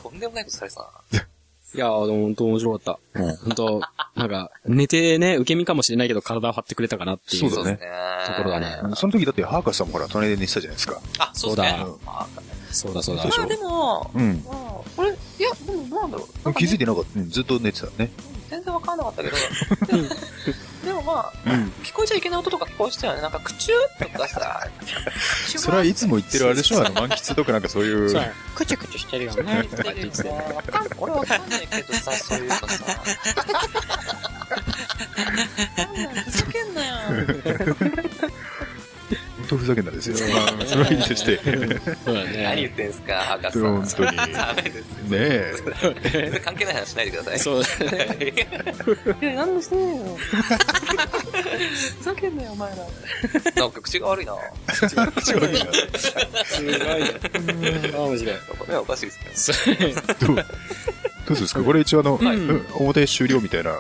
[0.02, 1.26] とんでもないことされてたな。
[1.74, 3.20] いやー、でも本当面白かった。
[3.44, 3.80] 本当
[4.14, 7.50] なんか、寝てね、受け身かもしれないけど体を張ってくれたかなっていう。
[7.50, 7.80] そうだねね
[8.26, 11.00] ところがねその時だって、ハーカスさんもほら、隣で寝てたじゃないですか。
[11.18, 11.78] あ、そうですね。
[11.80, 12.26] そうあ
[12.70, 13.24] そうだそうだ。
[13.24, 14.44] まあでも、うん。
[14.46, 14.54] まあ、
[14.96, 15.12] これ、い
[15.42, 16.26] や、でもどうなんだろう。
[16.44, 17.20] なんかね気づいてなかった。
[17.20, 18.10] うんずっと寝てたね。
[18.54, 19.36] 全然わかんなかったけど、
[20.84, 21.32] でもまあ、
[21.82, 23.22] 聞こえちゃいけない音とか聞こえてたよね。
[23.22, 24.68] なんか、クチューとかさ、
[25.58, 26.78] それはいつも言ってるあれでしょ？
[26.86, 28.08] あの、満喫とかなんかそういう。
[28.10, 29.64] そうやクチュクチュしてるよね。
[29.70, 32.66] とかって言っててわかん俺わかんないけどさ、 そういうのさ。
[36.24, 36.94] ふざけんなよ。
[39.44, 40.16] 本当ふざけんなですよ。
[40.34, 41.40] まあ、それはいいとして。
[42.06, 43.62] 何言ってんすか、博士さん。
[43.62, 44.16] 本当に。
[44.16, 44.84] ねダメですよ。
[45.12, 45.54] え。
[46.12, 47.38] 全然関係ない話しないでください。
[47.38, 47.68] そうだ
[48.14, 48.32] ね。
[49.22, 50.16] いや、なんでしてんのよ。
[51.98, 52.76] ふざけんなよ、お前ら。
[53.56, 54.34] なんか口が悪いな。
[54.68, 55.66] 口悪いな
[56.44, 56.72] すごい
[57.92, 58.34] 面白い。
[58.58, 59.94] これはおかしいですね。
[60.20, 60.36] どう？
[60.36, 61.62] どうですか？
[61.62, 62.20] これ一応あの、
[62.74, 63.72] 表終了みたいな。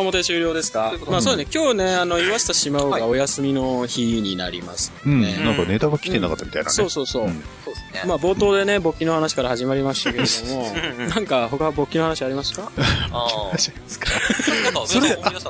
[0.00, 0.92] 表終了ですか？
[1.08, 4.92] まあそうだね、今日ね、あの、岩下島尾がお休みの日になります。
[5.04, 5.20] うん。
[5.20, 6.74] ねなんかネタが来てなかったみたいなね。
[6.74, 7.24] そうそうそう。
[7.26, 8.02] うんそうですね。
[8.06, 12.70] まあ冒頭でね、勃起の話から始まりましたけれども、なんか他勃起の話ありますか？
[13.12, 13.56] ああ。
[13.56, 14.08] じゃないですか。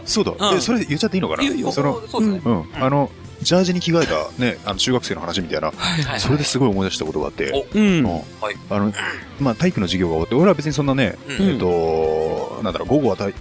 [0.04, 0.32] そうだ。
[0.50, 2.42] うんえ、それ言っちゃっていいのかいやいやなその、そうですね。
[2.44, 2.64] うん。
[2.74, 3.10] あの、
[3.42, 7.86] ジャージに着替えたね、あの、中学生の話みたいな、はいそれですごい思い出したことがあって、おうん。
[7.98, 8.20] うんは
[8.52, 8.56] い。
[8.70, 8.92] あの、
[9.40, 13.32] まあ、体育の授業が終わって、俺は別にそんなね、うんえっと、なんだろう、午後は体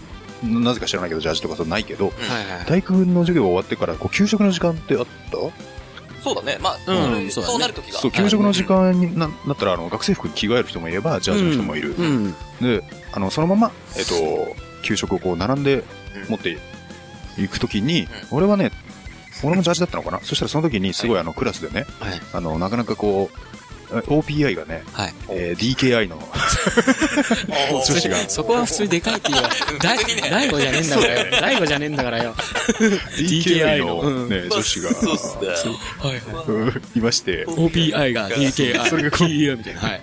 [0.43, 2.65] なぜか知らないけど、ジャージとかそうないけど、はいはい。
[2.65, 5.37] 体育の授業が終わってから、こう、給食の時間ってあった？
[6.23, 6.57] そうだね。
[6.61, 7.99] まあ、うんそうそうなるときが。
[7.99, 11.95] そう、給食の時間にななったら、あの、学生服に着替える人もいれば、ジャージの人もいる。
[11.97, 12.35] うん。
[12.61, 15.83] で、あの、そのまま、えっと、給食をこう、並んで
[16.29, 16.57] 持って
[17.39, 18.71] いくときに、俺はね、
[19.43, 20.19] 俺もジャージだったのかな？
[20.21, 22.21] そしたらその時に、すごいあの、クラスでね、はい。
[22.33, 23.50] あの、なかなかこう、え
[23.99, 25.13] OPI がね、はい。
[25.29, 26.17] えー DKI の
[27.87, 29.49] 女子が、そこは普通にでかいっていうか、
[29.81, 29.97] 大
[30.29, 31.31] 大悟じゃねえんだからよ。
[31.41, 32.35] 大悟じゃねえんだからよ。
[33.17, 35.47] DKI ののね、女子が、そうっすね。
[35.99, 38.85] は いまして、OPI が DKI。
[38.85, 39.79] それがこう PU みたいな。
[39.81, 40.01] はい。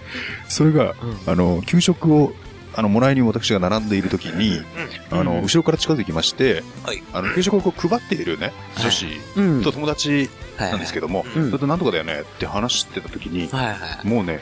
[0.49, 0.95] それが、
[1.27, 2.33] あの、給食を、
[2.79, 4.63] あの、もらいに私が並んでいる時に、
[5.11, 7.03] あの、後ろから近づきまして、はい。
[7.13, 9.07] あの、給食をこう配っているね、女子
[9.37, 9.63] うん。
[9.65, 11.47] と友達なんですけども、うん。
[11.51, 13.75] それとなんとかだよねって話してた時に、はいは
[14.05, 14.07] い。
[14.07, 14.39] もうね、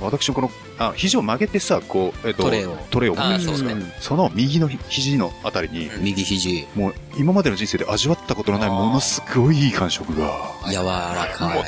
[0.00, 2.76] 私のこの、あ、肘を曲げてさ、こう、えっと、トレーを。
[2.90, 3.56] トレーを持ってあそ
[4.00, 6.66] その右の肘のあたりに、右肘。
[6.74, 10.32] もう今までの人生で味わったことのないものすごいいい感触が、
[10.68, 11.64] 柔らかい。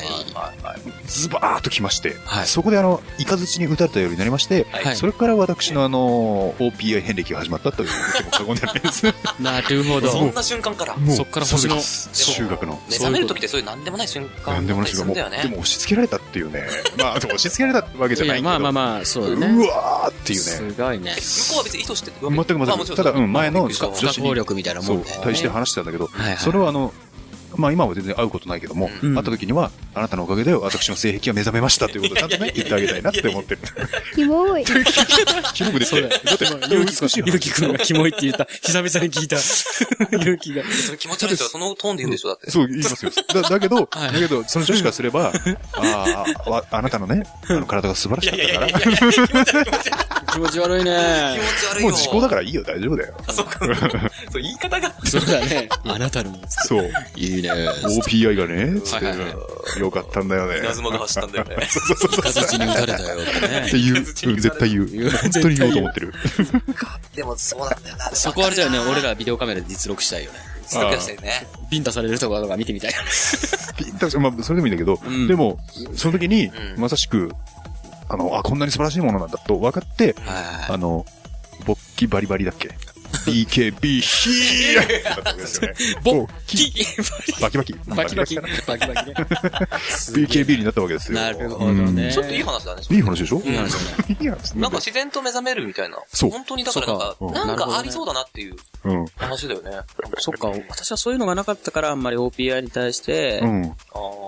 [1.07, 9.05] ズバーッときまして、はいそこであの、イカズチに打たれたようになりまして、はいそれから私のあの、OPI 遍歴が始まったという言っても過言ではないです。
[9.41, 10.11] なるほど。
[10.11, 10.97] そんな瞬間から。
[11.14, 12.81] そっから星のそうです中学の。
[12.89, 15.49] 目覚めるときってそういうなんでもない瞬間なんでもないし、もう、でだよね。
[15.49, 16.66] も押し付けられたっていうね。
[16.99, 18.49] まあ、でも押し付けられたわけじゃないけど。
[18.49, 19.64] まあまあまあ、そうだね。
[19.64, 20.45] うわーっていうね。
[20.45, 21.16] すごいね。
[21.18, 25.05] 向こうは別に意図して全く全くただうん前の女子不可抗力みたいなもん。
[25.22, 26.93] 対して話してたんだけど、はいはいそれはあの、
[27.59, 33.61] まあ今は全然会うことないけども、うん会った時には、あなたのおかげで私の性癖が目覚めましたということをちゃんとね、言ってあげたいなって思ってる。
[34.15, 34.65] キモい。
[34.65, 36.03] キモく出て。
[36.03, 38.45] だって、ゆう美しいゆうきくんがキモいって言った。
[38.45, 39.37] 久々に聞いた。
[40.25, 40.63] ゆうきが。
[40.65, 42.51] それ気持ち悪い人はそのトーンで言うんでしょだって。
[42.51, 43.11] そう、言いますよ。
[43.35, 45.33] だだけど、はいだけど、その女子からすれば、
[45.75, 49.69] ああわ、あなたのね、あの体が素晴らしかったから、
[50.33, 51.39] 気持ち悪い気ね。
[51.39, 51.91] 持ち悪いよ。
[51.91, 53.15] もう時効だからいいよ、大丈夫だよ。
[53.27, 53.59] あ、そうか。
[54.31, 54.95] そう、言い方が。
[55.05, 55.69] そうだね。
[55.85, 56.39] あなたの。
[56.49, 56.91] そう。
[57.17, 57.47] いいね。
[57.55, 60.59] OPI がね、つってはいはいよかったんだよね。
[60.59, 61.57] 稲妻が走ったんだよね。
[62.22, 63.70] 形に打たれたよってってね。
[63.72, 63.96] 言う。
[63.96, 65.11] うん絶対言う。
[65.11, 66.12] 本当に言おうと思ってる。
[67.14, 68.11] でもそうなんだよな。
[68.12, 68.78] そこあれだよね。
[68.78, 70.38] 俺らビデオカメラで実録したいよね。
[70.68, 71.46] ストックしてね。
[71.70, 73.09] ビンタされるところとか見てみたいよね。
[73.76, 75.59] ピンとまあ、それでもいいんだけど、んでも、
[75.94, 77.32] その時に、うんまさしく、
[78.09, 81.07] あの、あ、こんなに素晴らしいものなんだと分かって、はあの、
[81.64, 82.70] 勃起バリバリだっけ
[83.27, 85.75] BKB、 ヒーだったわけですよね。
[86.03, 86.73] ボおッキ
[87.41, 87.73] バキバキ。
[87.87, 88.37] バキバキ。
[88.37, 89.15] バキバキね。
[90.13, 91.19] BKB になったわけですよ。
[91.19, 92.13] なるほどね。
[92.13, 92.83] ちょっといい話だね。
[92.91, 93.41] いい話でしょ？
[93.45, 93.79] いい話だ
[94.09, 94.17] ね。
[94.21, 95.99] いい話なんか自然と目覚めるみたいな。
[96.13, 99.07] そう本当にだからなんか、なんかありそうだなっていううん。
[99.17, 99.71] 話だよね。
[100.19, 103.41] そっか、私はそういうのがなかったから、あんまり OPI に対して、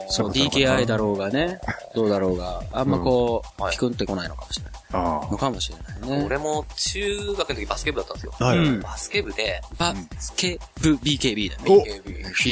[0.08, 1.60] その DKI だろうがね、
[1.94, 4.72] どうだろうが、あんまこう、はいピクンってこないのかもしれない。
[4.92, 5.76] あのかもしれ
[6.10, 6.24] ないね。
[6.26, 8.32] 俺も中学の時バスケ部だったんですよ。
[8.40, 8.44] あ。
[8.46, 8.58] はい。
[8.70, 8.80] うん。
[8.80, 11.62] バスケ部で、バスケ部 BKB だね。
[11.66, 11.84] お。
[11.84, 12.50] KB ヒ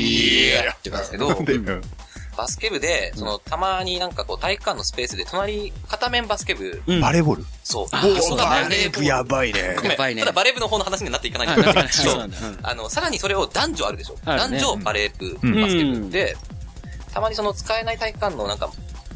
[0.57, 1.29] ーってなんですけど、
[2.37, 7.01] バスケ部で、その、たまになんかこう、体育館のスペースで、隣、片面バスケ部、うん。
[7.01, 7.45] バレーボール？
[7.65, 7.87] そう。
[7.91, 8.45] あおそうだ。
[8.45, 9.07] ねバレーボール。
[9.07, 9.77] やばいね。
[9.83, 10.23] やばいね。
[10.23, 11.49] ただバレー部の方の話になっていかない。
[11.49, 11.89] あ、んだけど。
[11.89, 12.31] そう。
[12.63, 14.17] あの、さらにそれを男女あるでしょ。
[14.25, 15.61] 男女バレー部、うん。
[15.63, 16.37] バスケ部で、
[17.13, 18.71] たまにその使えない体育館のなんか、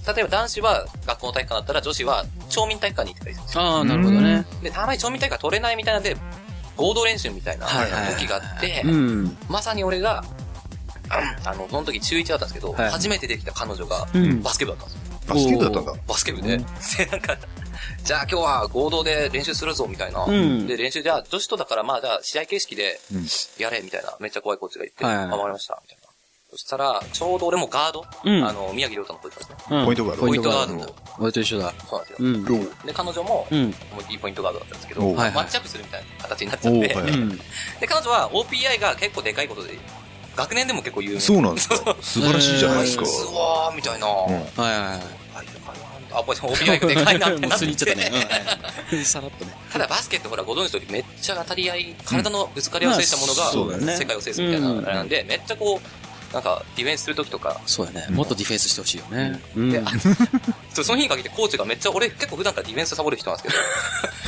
[0.04, 3.62] 例えば男子は学校の体育館だったら女子は町民体育館に行ってたりするんですよ。
[3.62, 4.44] ああ、なるほどね。
[4.60, 6.16] で、たまに町民体育館取れないみたいなんで、
[6.82, 7.66] 合同練習みたいな
[8.18, 9.36] 時があって、うん。
[9.48, 10.24] まさに俺が、
[11.44, 15.02] あの、その時中1だったんですけど、はい初めてできた彼女がうんバスケ部だったんですよ。
[15.28, 15.94] バスケ部だったんだ。
[16.08, 16.58] バスケ部で。
[16.58, 16.64] で、
[17.06, 17.36] なんか、
[18.02, 20.26] じゃあ今日は合同で練習するぞ、みたいな。
[20.26, 23.26] んで、練習じゃあ女子とだから、まあじゃあ試合形式でうん
[23.58, 24.16] やれ、みたいな。
[24.18, 26.01] めっちゃ怖いコーチが言って、はいはいあ、わかりました、みたいな。
[26.52, 29.78] そしたら、ちょうど俺もガード、うんあの、宮城亮太のポジションですね。
[29.78, 30.94] うんポイントガードポイントガードの。
[31.18, 31.72] 俺と一緒だ。
[31.88, 32.28] そうなんですよ。
[32.28, 32.60] うん。
[32.60, 33.58] おうで、彼女も、うん。
[33.58, 37.28] 思いっきりポイントガードだったんですけど、おうまあはいはいマッチアップするみたいな形になっちゃって、おうはいうん。
[37.38, 37.42] で、
[37.86, 39.78] 彼女は OPI が結構でかいことで、
[40.36, 41.96] 学年でも結構有名そうなんですか？
[42.02, 43.06] 素晴らしいじゃないですかあ。
[43.06, 44.06] いつはーみたいな。
[44.06, 44.78] うんはいはいはい。
[44.90, 45.02] はい
[46.14, 47.64] あ、これ OPI がでかいなってもうなって。
[47.64, 48.12] すりちゃったね。
[48.92, 49.00] うん。
[49.06, 49.52] さらっとね。
[49.72, 56.01] ただバスケってほら、ご存知の通りめっちゃ当たり合い、体のぶつかり合いを制したものまあそうだよねが世界を制すみたいなうんあれなんで、めっちゃこう、
[56.32, 58.06] なんかディフェンスするときとか、そうだね。
[58.10, 59.40] もっとディフェンスしてほしいよね。
[59.56, 59.70] うん。
[59.72, 59.84] で、あ
[60.70, 63.54] その日に限ってコーチがめっちゃ、俺結構普段からディフェンスサボる人なんです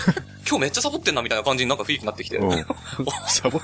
[0.07, 2.39] けど、 今日めっちゃサボってんなみたいな感じになんか雰囲気になってきて、
[3.29, 3.61] サボ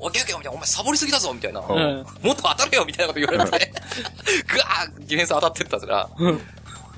[0.00, 2.04] おけけよみたいな、お前サボりすぎだぞみたいな、うもんっ
[2.36, 3.72] と当たれよみたいなこと言われて、
[4.48, 6.08] ぐわーディフェンス当たってったら、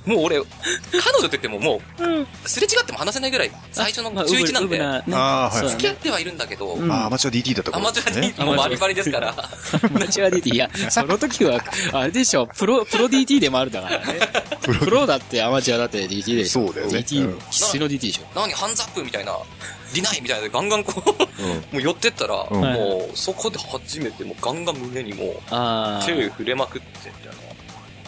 [0.06, 0.44] もう俺、彼
[1.18, 4.78] 女って言ってももう、すれ違っても話せないぐらい、最初のまあ中1なんで、
[5.68, 6.90] 付き合ってはいるんだけど、うん。
[6.90, 8.34] あ、アマチュア DT だったアマチュアにね。
[8.38, 9.34] もうバリバリですから、ア
[9.88, 10.54] マチュア DT。
[10.54, 11.60] いや、その時は、
[11.92, 14.20] あれでしょ、プロ、プロ DT でもあるだからね。
[14.62, 16.66] プロだってアマチュアだって DT でしょ。
[16.66, 16.98] そうだよね。
[16.98, 18.22] DT うん、必須の DT でしょ。
[18.34, 19.36] 何ハンズアップみたいな、
[19.92, 21.48] ディナイみたいなガンガンこう、うん。
[21.50, 22.60] もう寄ってったら、うん。
[22.60, 26.06] もうそこで初めてもうガンガン胸にもうああ。
[26.06, 27.45] 手触れまくってみたいな。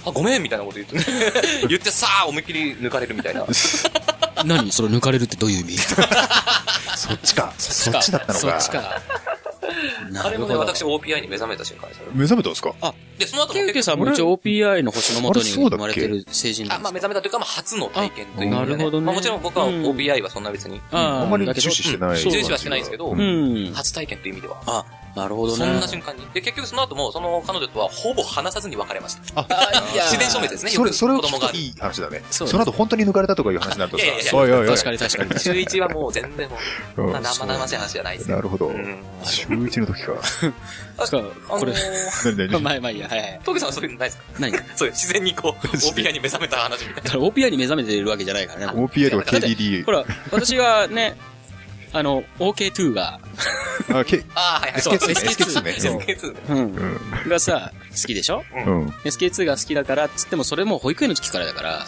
[0.08, 0.96] あ、ごめんみたいなこと言って、
[1.68, 3.44] 言ってさあ思いっきり抜かれるみたいな。
[4.44, 5.78] 何それ抜かれるってどういう意味？
[6.96, 7.52] そっちか。
[7.58, 8.70] そっちだったのかそっち。
[8.70, 9.00] か。
[10.24, 10.72] あれもね、なるほど。
[10.72, 12.04] 私 OPI に目覚めた瞬間ですよ。
[12.14, 12.72] 目覚めたんですか？
[13.18, 22.18] で、その後もケウさんも一応 OPI の星のもとに生まれてる成人なあ、まあ目覚めたというか、まあ初の体験という意味で、あなるほどねまあもちろん僕はうん OPI はそんな別に、ああんまり重視してない。
[22.18, 23.72] 重視はしてないんですけど、うん。
[23.74, 24.56] 初体験という意味では。
[24.66, 24.84] あ、
[25.16, 25.58] なるほどね。
[25.58, 26.26] そんな瞬間に。
[26.32, 29.40] で、結局その後も、その彼女とはほぼ話さずに別れました。
[29.40, 29.46] あ、
[29.92, 30.04] いや。
[30.04, 30.70] 自然消滅ですね。
[30.70, 32.22] それ、それを聞くといい話だね。
[32.30, 34.72] その後本当に抜かれたとかいう話になるとさいやいやい、や。
[34.72, 35.40] 確かに確かに。
[35.40, 36.56] 中1はもう全然も
[36.96, 38.36] う、うんまあ生々しい話じゃないですよ。
[38.36, 38.66] なるほど。
[38.66, 40.12] うん中1の時か。
[40.98, 42.60] 確かこれあのー、何何？
[42.62, 43.40] まあまあいいや、はいはい。
[43.44, 44.24] トゲさんはそういうのないですか？
[44.38, 47.12] 何だかそういう自然にこう、 OPI に目覚めた話みたいな。
[47.12, 48.80] ら OPI に目覚めてるわけじゃないからね。
[48.80, 49.92] OPA とか KDD ほ。
[49.92, 51.16] ら、私がね、
[51.92, 53.20] あの、OK2 が、
[53.92, 54.82] あ、K、 ああ、はいはい。
[54.82, 55.70] そう SK2 ね。
[55.78, 56.40] SK2 ね。
[56.48, 57.28] うんう、ん。
[57.28, 58.44] がさ、好きでしょ？
[58.54, 58.80] うん。
[58.82, 58.88] うん。
[59.04, 61.86] ?SK2 が好きだからっつっても、それも保育園の時からだから、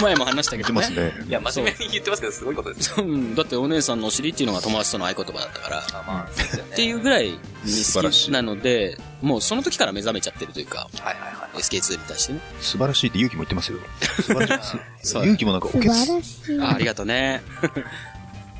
[0.00, 0.80] 前も話したけどね。
[0.80, 1.24] 言ってますね。
[1.28, 2.96] いや、真面目に言ってますけど、すごいことですよ。
[2.98, 6.70] うん、だってお姉さんのお尻っていうのが友達との合言葉だったから、あまあ、そうですよね。
[6.72, 11.58] っていうぐらいに好素晴らしいきなので、もうその時から目覚めちゃってるというか、はいはいはい。
[11.60, 12.40] SK2 に対してね。
[12.60, 13.78] 素晴らしいって勇気も言ってますよ。
[14.16, 14.78] 素晴らしい。
[15.02, 16.60] そう勇気もなんかお素晴らしい。
[16.60, 17.42] あありがとうね。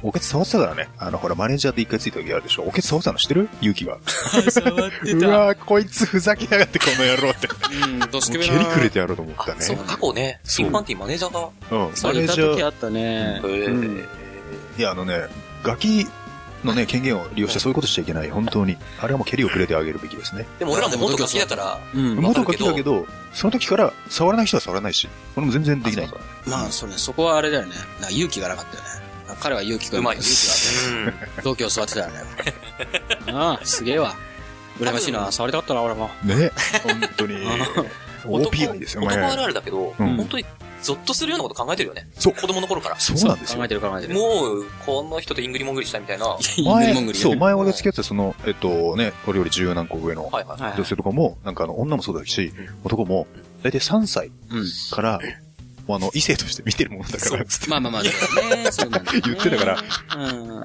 [0.06, 0.88] おけつ触ってたからね。
[0.98, 2.62] あの、ほら、マネージャーで一回ついた時あるでしょ。
[2.62, 3.48] おけつ触ってたの知ってる？
[3.60, 3.98] 勇気が。
[4.06, 7.48] 触って うわーこいつふざけやがってこの野郎って。
[7.84, 8.64] うん、どす蹴りけべな。
[8.66, 9.62] くれてやろうと思ったあ、ね。
[9.62, 11.96] そう、過去ね、ピンパンティマネージャーが、うん。
[11.96, 13.40] そう、マネージャー、あったね。
[13.44, 14.08] えうん
[14.78, 15.22] いや、あのね、
[15.64, 16.06] ガキ
[16.62, 18.30] のね、権限を利用してそういうことしちゃいけない。
[18.30, 18.76] 本当に。
[19.00, 20.46] あれはもう蹴りをくれてあげるべきですね。
[20.58, 22.16] でも俺らも元ガキだから、うん。
[22.16, 26.10] 元ガキだけど、その時から触らない人は触らないし、俺も全然できない。
[26.46, 27.74] まあ、そうね、そこはあれだよね。
[28.00, 29.05] な勇気がなかったよね。
[29.40, 30.18] 彼は勇気がうまい。
[30.18, 31.38] 勇気があって。
[31.38, 31.44] うん。
[31.44, 32.12] 同居を座ってたよね。
[33.32, 34.14] ああ、すげえわ。
[34.78, 35.30] 羨ましいな。
[35.32, 36.10] 触りたかったな、俺も。
[36.24, 36.50] ね。
[36.84, 37.36] 本当に。
[38.28, 39.42] 男 OPI ですよ、男あるね。
[39.44, 40.44] あるだけど、うん本当に
[40.82, 42.06] ゾッとするようなこと考えてるよね。
[42.16, 43.00] そう子供の頃から。
[43.00, 43.68] そうなんですよ考え。
[43.68, 44.14] てる考えてる。
[44.14, 46.26] もう、この人とイングリモングリしたいみたいな。
[46.28, 50.44] はいイングリモン前、グリそう、前俺が付き合ってたその、えっとね、俺より十何個上のはい。
[50.44, 52.52] はいはい女性とかも、なんかあの、女もそうだし、
[52.84, 53.26] 男も、
[53.62, 54.64] だいたい3歳うん。
[54.92, 55.18] から、
[55.86, 58.70] もうあの、異性として見てるものだから、つってまあまあまあ、そうだね。
[58.72, 59.22] そうなんだよね。
[59.24, 59.78] 言ってたから。
[60.16, 60.64] うん。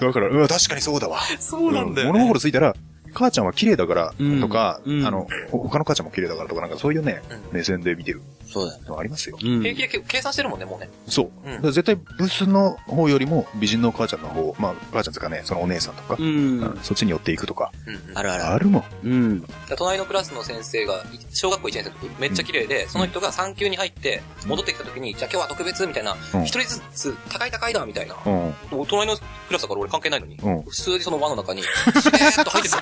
[0.00, 1.20] だから、うん、確かにそうだわ。
[1.38, 2.12] そうなんだよ、ね。
[2.12, 2.74] 物心ついたら、
[3.14, 5.06] 母ちゃんは綺麗だからうんとか、うん。
[5.06, 8.82] あの、ほ他の母ちゃんも綺麗だからとか、なんかそういうね、目線で見てるそうだよ。
[8.86, 9.38] のありますよ。
[9.42, 9.62] うん。
[9.62, 10.88] 平気でけ計算してるもんね、もうね。
[11.08, 11.30] そう。
[11.44, 16.78] うんだから絶対ブスの方よりも美人の母ちゃんの方、まあ、母ちゃんとかね、そのお姉さんとか、ううんん。
[16.82, 18.44] そっちに寄っていくとか、うんうんあるある。
[18.46, 18.84] あるもん。
[19.04, 19.40] うん。
[19.40, 28.14] で隣のクラスの先生が、い小学校1年生の時、めっちゃ綺麗で、その人が3級に入って、戻ってきた時に、じゃあ今日は特別みたいなうん、一人ずつ、高い高いだみたいな。
[28.24, 28.54] うん。
[28.86, 32.80] 隣のクラスだから俺関係ないのに、うん普通にその輪の中に、 しれーっと入ってた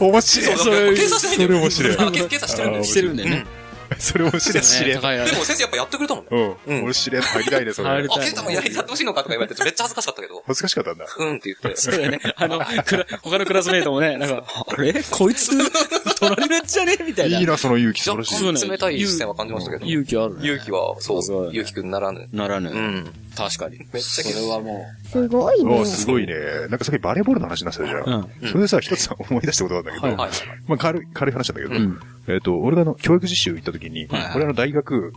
[0.00, 0.06] の。
[0.10, 0.56] 面白い。
[0.58, 1.96] そう、だから計算してみてそれ面白い。
[1.96, 2.84] あ計計算してるんだよ。
[2.84, 3.46] してるんだよね。
[4.02, 4.62] それ面白い。
[4.62, 6.30] 知れでも先生やっぱやってくれたもんね。
[6.66, 6.74] うん。
[6.78, 7.22] うん俺知れん。
[7.22, 7.90] 入りたいね、それ。
[7.90, 11.06] あ、ケンタもやりやってほしいのかとか言われて、めっちゃ恥ずかしかったけど、恥ずかしかったんだ。
[11.18, 11.76] うんって言って。
[11.80, 12.20] そうだよね。
[12.36, 12.60] あの、
[13.22, 14.94] 他のクラスメイトもね、なんか、あれ？
[15.10, 15.50] こいつ、
[16.20, 16.96] 隣のやつじゃね？
[17.06, 17.40] みたいな。
[17.40, 18.46] いいな、その勇気、素晴らしい。
[18.46, 19.86] 若干冷たい視線は感じましたけど。
[19.86, 20.44] 勇気あるね。
[20.44, 22.28] 勇気は、そそうう、勇気くんならぬ。
[22.32, 22.70] ならぬ。
[22.70, 23.10] うん。
[23.36, 23.78] 確かに。
[23.78, 25.84] めっちゃそれはもすごいねお。
[25.84, 26.34] すごいね。
[26.68, 28.00] なんかさっきバレーボールの話になってたじゃん。
[28.00, 28.30] う。
[28.42, 28.48] うん。
[28.48, 30.30] それでさ、一つ思い出したことがあるんだけど、はい。
[30.66, 35.12] まあ軽い、軽い話なんだけど、うんえっ、と、俺があの、教育実習行った時に、はいはい俺あの大学、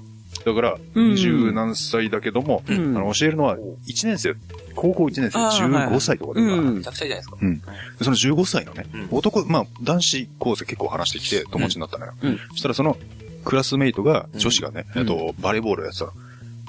[0.46, 1.16] だから、うん。
[1.16, 2.98] 十何歳だけども、ん。
[2.98, 4.36] あの、教えるのは1年生、
[4.76, 6.76] 高校1年生、あーはい15歳とかで、うん。
[6.78, 7.38] めちゃくちゃいいじゃないですか。
[7.41, 7.60] うん。
[7.60, 7.66] で
[8.02, 9.08] その15歳のね、うん。
[9.12, 12.14] 男、まあ、男子高生結構話してきて友達になったのよ。
[12.22, 12.39] うん。
[12.52, 12.98] そしたらその、
[13.46, 16.12] クラスメイトが、女子がね、えっと、バレーボールやってたの。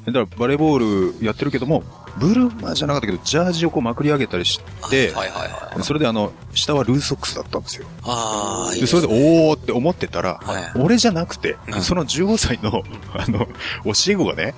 [0.06, 1.84] だから、バレーボールやってるけども、
[2.18, 4.60] ブルマじゃなかったけど、ジャージをこうまくり上げたりし
[4.90, 5.82] て、はいはいはい。
[5.82, 7.86] それであの、下はルーズソックスだったんですよ。
[8.02, 12.82] ああ、いいで、それで、おーって思ってたら、はい俺じゃなくて、うんその15歳の、
[13.14, 13.46] あの、
[13.84, 14.54] 教え子がね、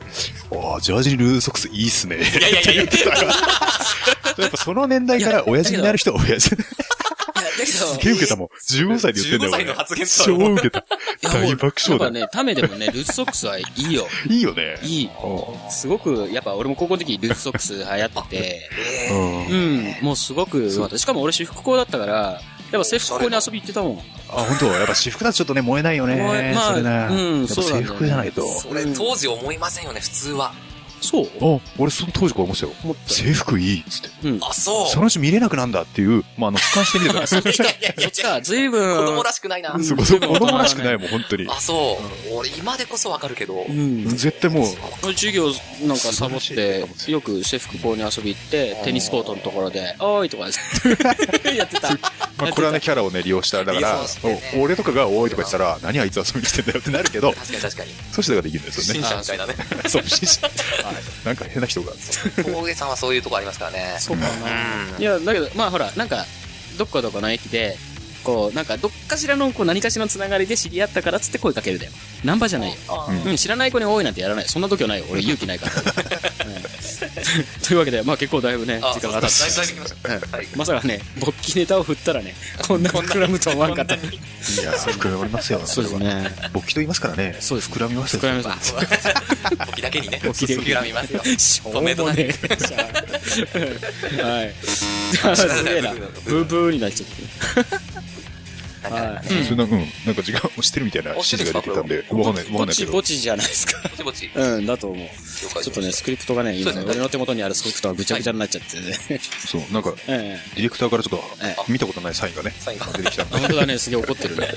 [0.50, 2.16] おー、ジャージにルーズソックスいいっすね。
[2.16, 2.82] いやいやいや、
[4.38, 6.56] やっぱその年代から親父になる人は親父。
[7.58, 8.48] だけど、すげえ受けたもん。
[8.68, 9.52] 15歳で言ってんだよ。
[9.52, 10.84] 15歳の発言とは超受けた。
[11.22, 12.04] 大爆笑だ。
[12.06, 14.06] やっぱね、ためでもね、ルーズソックスはいいよ。
[14.28, 14.78] いいよね。
[14.82, 15.10] いい。
[15.70, 18.70] すごく、やっぱ俺も高校の時ルーズソックス流行ってて、
[19.10, 19.46] うん。
[19.46, 22.40] うん、もうすごく、しかも俺私服校だったから、
[22.72, 23.98] やっぱ制服校に遊び行ってたもん。
[24.28, 24.66] あ、本当？
[24.66, 26.16] やっぱ私服だとちょっとね、燃えないよね。
[26.16, 27.06] 燃えまあそれね。
[27.10, 28.46] うんやっぱ制服じゃないと。
[28.46, 30.52] それ当時思いませんよね、普通は。
[31.06, 31.28] そう？
[31.40, 32.72] お俺その当時から思ってたよ。
[32.84, 34.28] 思った制服いいっつって。
[34.28, 34.38] うん。
[34.42, 34.88] あ、そう。
[34.88, 37.40] そのうち見れなくなんだっていう、まあ、あの、俯瞰してみてください。
[37.44, 38.96] いやいやいやいやそっちか、ずいぶん。
[38.98, 39.78] 子供らしくないな。
[39.82, 41.46] そこそこ子供らしくないもん、本当に。
[41.48, 41.98] あ、そ
[42.30, 42.34] う。
[42.34, 43.72] 俺今でこそわかるけどう。
[43.72, 44.08] ん。
[44.16, 44.66] 絶対も
[45.02, 45.52] う、授業
[45.82, 50.46] なんかサボって、よく制服校に遊び行って、テニスコートのところで、おーいとか
[51.54, 51.90] やってた。
[52.38, 53.64] まあ、これはね、キャラをね、利用した。
[53.64, 54.00] だから
[54.58, 57.90] 俺とかが多いとか言ってたら、何あいつ遊びに来てんだよってなるけど、確かに確かに。
[58.12, 59.08] 阻止ができるんですよ新ね。
[59.08, 59.54] 車みたいなね。
[59.88, 60.50] そう、不審者。
[61.24, 61.92] なんか変な人が。
[62.44, 63.96] 峠さんはそういうとこありますからね。
[63.98, 64.98] そうかな。
[64.98, 66.24] いや、だけど、まあほら、なんか、
[66.78, 67.76] どっかどこの駅で、
[68.26, 71.92] こう、なんか、どっかしらの、こう、何かしらのつながりで知り合ったからっつって声かけるだよ。
[72.24, 72.76] ナンパじゃないよ。
[73.24, 74.48] うん、知らない子に多いなんてやらない。
[74.48, 75.06] そんな度胸ないよ。
[75.12, 75.72] 俺勇気ないから。
[75.76, 76.76] うん
[77.66, 80.36] というわけで、まあ結構だいぶね、あ、時間が経って。
[80.36, 80.48] はい。
[80.56, 82.34] まさかね、勃起ネタを振ったらね、
[82.66, 83.94] こんな膨らむとは思わんかった。
[83.94, 85.60] いや、膨らみますよ。
[85.64, 86.30] そうですね。
[86.52, 87.36] 勃起と言いますからね。
[87.40, 88.20] そうです膨らみますよ。
[88.20, 88.74] 膨らみます。
[89.66, 90.20] 簿記だけにね。
[90.24, 91.22] 簿記で膨らみますよ。
[91.38, 92.02] しょうねえ。
[94.22, 94.54] はい。
[95.36, 95.92] すげえな。
[96.24, 98.15] ブーブーになっちゃって。
[98.90, 99.44] はい。
[99.44, 99.70] それな、うん。
[100.04, 102.92] なんか時間押してるみたいな指示が出てたんで、わかんない、わかんないけど。
[102.92, 103.80] ぼちじゃないですか。
[103.82, 104.30] ぼちぼち。
[104.34, 105.08] うん、だと思う。
[105.62, 109.20] ちょっとね、スクリプトがね、今俺の手元にあるスクリプトがぐちゃぐちゃになっちゃってね。
[109.46, 110.56] そう、なんか、ええ。
[110.56, 113.24] ディレクターからちょっとええ、見たことないサインがね、サインが出てきた。
[113.26, 114.48] 本当だね、すげえ怒ってるね。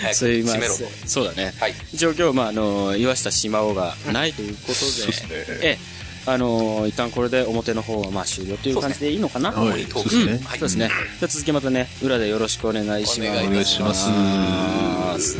[0.00, 0.88] 早くすいま締めろせん。
[1.06, 1.54] そうだね。
[1.58, 1.74] はい。
[1.92, 5.28] 一応今日、まあ、あの、岩下島尾がないということで、そうですね。
[5.30, 5.78] ええ、
[6.24, 9.50] あの、一旦これで表の方はまあ終了という感じでいいのかな？
[9.50, 10.38] はい、そうですね。
[10.38, 10.88] そうですね。
[11.18, 13.44] じゃあ続きまたね、裏でよろしくお願いします。
[13.46, 15.36] お願いします。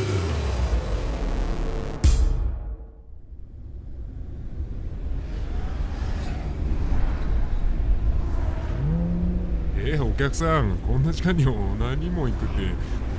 [9.77, 12.55] えお客さんこんな時間にも何も行くって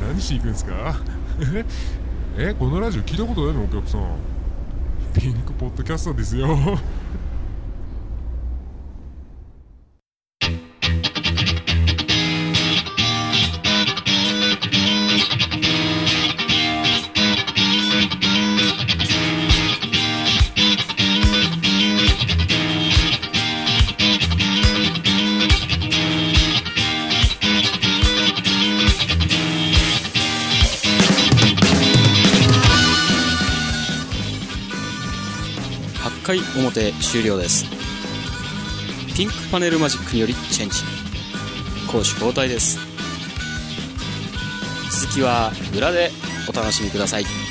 [0.06, 0.96] 何しに行くんですか？
[2.38, 4.16] ええこのラジオ聞いたことないのお客さん
[5.18, 6.48] ピンクポッドキャストですよ
[36.56, 37.64] 表終了です。
[39.16, 40.80] ピンクパネルマジックによりチェンジ。
[41.86, 42.78] 攻守交代です。
[44.90, 46.10] 続きは裏で
[46.48, 47.43] お楽しみください。